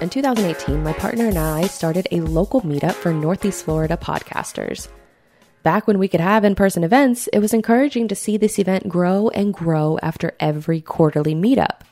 In 0.00 0.08
2018, 0.08 0.82
my 0.82 0.94
partner 0.94 1.26
and 1.26 1.36
I 1.36 1.66
started 1.66 2.08
a 2.10 2.22
local 2.22 2.62
meetup 2.62 2.94
for 2.94 3.12
Northeast 3.12 3.66
Florida 3.66 3.98
podcasters. 3.98 4.88
Back 5.62 5.86
when 5.86 5.98
we 5.98 6.08
could 6.08 6.20
have 6.20 6.42
in 6.42 6.54
person 6.54 6.84
events, 6.84 7.26
it 7.34 7.40
was 7.40 7.52
encouraging 7.52 8.08
to 8.08 8.14
see 8.14 8.38
this 8.38 8.58
event 8.58 8.88
grow 8.88 9.28
and 9.28 9.52
grow 9.52 9.98
after 10.02 10.32
every 10.40 10.80
quarterly 10.80 11.34
meetup. 11.34 11.82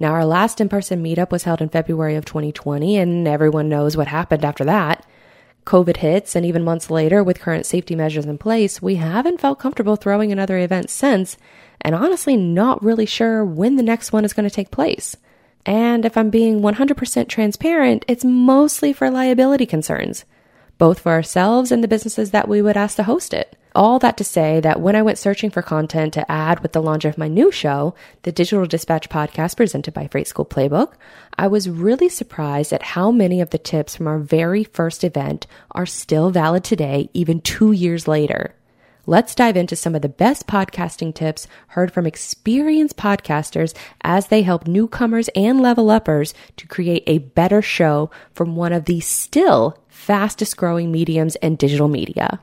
Now, 0.00 0.14
our 0.14 0.24
last 0.24 0.60
in 0.60 0.68
person 0.68 1.00
meetup 1.00 1.30
was 1.30 1.44
held 1.44 1.62
in 1.62 1.68
February 1.68 2.16
of 2.16 2.24
2020, 2.24 2.96
and 2.96 3.28
everyone 3.28 3.68
knows 3.68 3.96
what 3.96 4.08
happened 4.08 4.44
after 4.44 4.64
that. 4.64 5.06
COVID 5.64 5.98
hits, 5.98 6.34
and 6.34 6.44
even 6.44 6.64
months 6.64 6.90
later, 6.90 7.22
with 7.22 7.38
current 7.38 7.66
safety 7.66 7.94
measures 7.94 8.26
in 8.26 8.38
place, 8.38 8.82
we 8.82 8.96
haven't 8.96 9.40
felt 9.40 9.60
comfortable 9.60 9.94
throwing 9.94 10.32
another 10.32 10.58
event 10.58 10.90
since, 10.90 11.36
and 11.80 11.94
honestly, 11.94 12.36
not 12.36 12.82
really 12.82 13.06
sure 13.06 13.44
when 13.44 13.76
the 13.76 13.82
next 13.84 14.12
one 14.12 14.24
is 14.24 14.32
going 14.32 14.48
to 14.48 14.54
take 14.54 14.72
place. 14.72 15.16
And 15.68 16.06
if 16.06 16.16
I'm 16.16 16.30
being 16.30 16.62
100% 16.62 17.28
transparent, 17.28 18.02
it's 18.08 18.24
mostly 18.24 18.94
for 18.94 19.10
liability 19.10 19.66
concerns, 19.66 20.24
both 20.78 21.00
for 21.00 21.12
ourselves 21.12 21.70
and 21.70 21.84
the 21.84 21.88
businesses 21.88 22.30
that 22.30 22.48
we 22.48 22.62
would 22.62 22.78
ask 22.78 22.96
to 22.96 23.02
host 23.02 23.34
it. 23.34 23.54
All 23.74 23.98
that 23.98 24.16
to 24.16 24.24
say 24.24 24.60
that 24.60 24.80
when 24.80 24.96
I 24.96 25.02
went 25.02 25.18
searching 25.18 25.50
for 25.50 25.60
content 25.60 26.14
to 26.14 26.32
add 26.32 26.60
with 26.60 26.72
the 26.72 26.80
launch 26.80 27.04
of 27.04 27.18
my 27.18 27.28
new 27.28 27.52
show, 27.52 27.94
the 28.22 28.32
Digital 28.32 28.64
Dispatch 28.64 29.10
podcast 29.10 29.58
presented 29.58 29.92
by 29.92 30.06
Freight 30.06 30.26
School 30.26 30.46
Playbook, 30.46 30.94
I 31.36 31.48
was 31.48 31.68
really 31.68 32.08
surprised 32.08 32.72
at 32.72 32.82
how 32.82 33.10
many 33.10 33.42
of 33.42 33.50
the 33.50 33.58
tips 33.58 33.94
from 33.94 34.06
our 34.06 34.18
very 34.18 34.64
first 34.64 35.04
event 35.04 35.46
are 35.72 35.84
still 35.84 36.30
valid 36.30 36.64
today, 36.64 37.10
even 37.12 37.42
two 37.42 37.72
years 37.72 38.08
later. 38.08 38.54
Let's 39.08 39.34
dive 39.34 39.56
into 39.56 39.74
some 39.74 39.94
of 39.94 40.02
the 40.02 40.10
best 40.10 40.46
podcasting 40.46 41.14
tips 41.14 41.48
heard 41.68 41.90
from 41.90 42.06
experienced 42.06 42.98
podcasters 42.98 43.74
as 44.02 44.26
they 44.26 44.42
help 44.42 44.66
newcomers 44.66 45.30
and 45.34 45.62
level 45.62 45.88
uppers 45.88 46.34
to 46.58 46.66
create 46.66 47.04
a 47.06 47.16
better 47.16 47.62
show 47.62 48.10
from 48.34 48.54
one 48.54 48.74
of 48.74 48.84
the 48.84 49.00
still 49.00 49.78
fastest 49.88 50.58
growing 50.58 50.92
mediums 50.92 51.36
in 51.36 51.56
digital 51.56 51.88
media. 51.88 52.38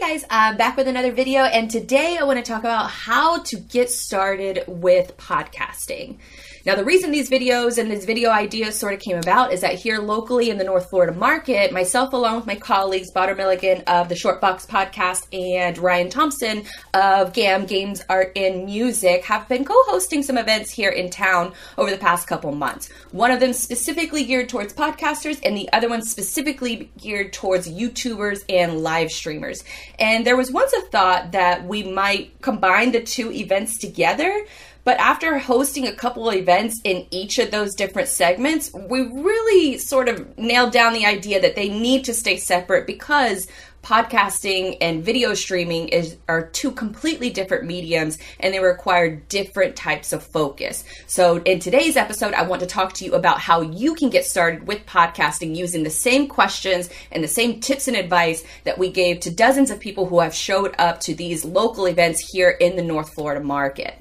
Guys, 0.00 0.24
I'm 0.30 0.56
back 0.56 0.78
with 0.78 0.88
another 0.88 1.12
video, 1.12 1.42
and 1.42 1.70
today 1.70 2.16
I 2.18 2.24
want 2.24 2.38
to 2.38 2.42
talk 2.42 2.60
about 2.60 2.88
how 2.88 3.42
to 3.42 3.56
get 3.58 3.90
started 3.90 4.64
with 4.66 5.14
podcasting. 5.18 6.16
Now, 6.64 6.74
the 6.74 6.84
reason 6.84 7.10
these 7.10 7.28
videos 7.30 7.76
and 7.76 7.90
these 7.90 8.06
video 8.06 8.30
ideas 8.30 8.78
sort 8.78 8.94
of 8.94 9.00
came 9.00 9.18
about 9.18 9.52
is 9.52 9.60
that 9.60 9.74
here 9.74 9.98
locally 9.98 10.48
in 10.48 10.56
the 10.56 10.64
North 10.64 10.88
Florida 10.88 11.12
market, 11.12 11.70
myself 11.72 12.14
along 12.14 12.36
with 12.36 12.46
my 12.46 12.54
colleagues, 12.54 13.12
Botter 13.12 13.36
Milligan 13.36 13.82
of 13.86 14.08
the 14.08 14.16
Short 14.16 14.40
Box 14.40 14.64
podcast 14.64 15.26
and 15.32 15.76
Ryan 15.76 16.08
Thompson 16.08 16.64
of 16.94 17.34
GAM 17.34 17.66
Games 17.66 18.02
Art 18.08 18.32
and 18.36 18.64
Music 18.64 19.24
have 19.24 19.48
been 19.48 19.64
co-hosting 19.66 20.22
some 20.22 20.38
events 20.38 20.70
here 20.70 20.90
in 20.90 21.10
town 21.10 21.52
over 21.76 21.90
the 21.90 21.98
past 21.98 22.26
couple 22.26 22.52
months. 22.52 22.88
One 23.12 23.30
of 23.30 23.40
them 23.40 23.52
specifically 23.52 24.24
geared 24.24 24.48
towards 24.48 24.72
podcasters 24.72 25.40
and 25.42 25.56
the 25.56 25.70
other 25.74 25.90
one 25.90 26.02
specifically 26.02 26.90
geared 26.98 27.32
towards 27.34 27.68
YouTubers 27.70 28.44
and 28.48 28.82
live 28.82 29.10
streamers. 29.10 29.62
And 30.00 30.26
there 30.26 30.36
was 30.36 30.50
once 30.50 30.72
a 30.72 30.80
thought 30.82 31.32
that 31.32 31.64
we 31.64 31.82
might 31.82 32.40
combine 32.40 32.92
the 32.92 33.02
two 33.02 33.30
events 33.30 33.78
together 33.78 34.44
but 34.82 34.98
after 34.98 35.38
hosting 35.38 35.86
a 35.86 35.94
couple 35.94 36.28
of 36.28 36.34
events 36.34 36.80
in 36.84 37.06
each 37.10 37.38
of 37.38 37.50
those 37.50 37.74
different 37.74 38.08
segments, 38.08 38.72
we 38.72 39.02
really 39.02 39.78
sort 39.78 40.08
of 40.08 40.38
nailed 40.38 40.72
down 40.72 40.94
the 40.94 41.06
idea 41.06 41.40
that 41.40 41.54
they 41.54 41.68
need 41.68 42.04
to 42.04 42.14
stay 42.14 42.36
separate 42.36 42.86
because 42.86 43.46
podcasting 43.82 44.76
and 44.80 45.04
video 45.04 45.34
streaming 45.34 45.88
is 45.88 46.16
are 46.28 46.46
two 46.48 46.70
completely 46.70 47.30
different 47.30 47.64
mediums 47.64 48.18
and 48.38 48.52
they 48.52 48.60
require 48.60 49.16
different 49.16 49.76
types 49.76 50.12
of 50.12 50.22
focus. 50.22 50.84
So 51.06 51.38
in 51.38 51.60
today's 51.60 51.96
episode 51.96 52.34
I 52.34 52.42
want 52.42 52.60
to 52.60 52.66
talk 52.66 52.92
to 52.94 53.04
you 53.04 53.14
about 53.14 53.40
how 53.40 53.62
you 53.62 53.94
can 53.94 54.10
get 54.10 54.24
started 54.24 54.66
with 54.66 54.86
podcasting 54.86 55.56
using 55.56 55.82
the 55.82 55.90
same 55.90 56.28
questions 56.28 56.90
and 57.10 57.24
the 57.24 57.28
same 57.28 57.60
tips 57.60 57.88
and 57.88 57.96
advice 57.96 58.44
that 58.64 58.78
we 58.78 58.90
gave 58.90 59.20
to 59.20 59.30
dozens 59.30 59.70
of 59.70 59.80
people 59.80 60.06
who 60.06 60.20
have 60.20 60.34
showed 60.34 60.74
up 60.78 61.00
to 61.00 61.14
these 61.14 61.44
local 61.44 61.86
events 61.86 62.30
here 62.32 62.50
in 62.50 62.76
the 62.76 62.82
North 62.82 63.14
Florida 63.14 63.42
market. 63.42 63.96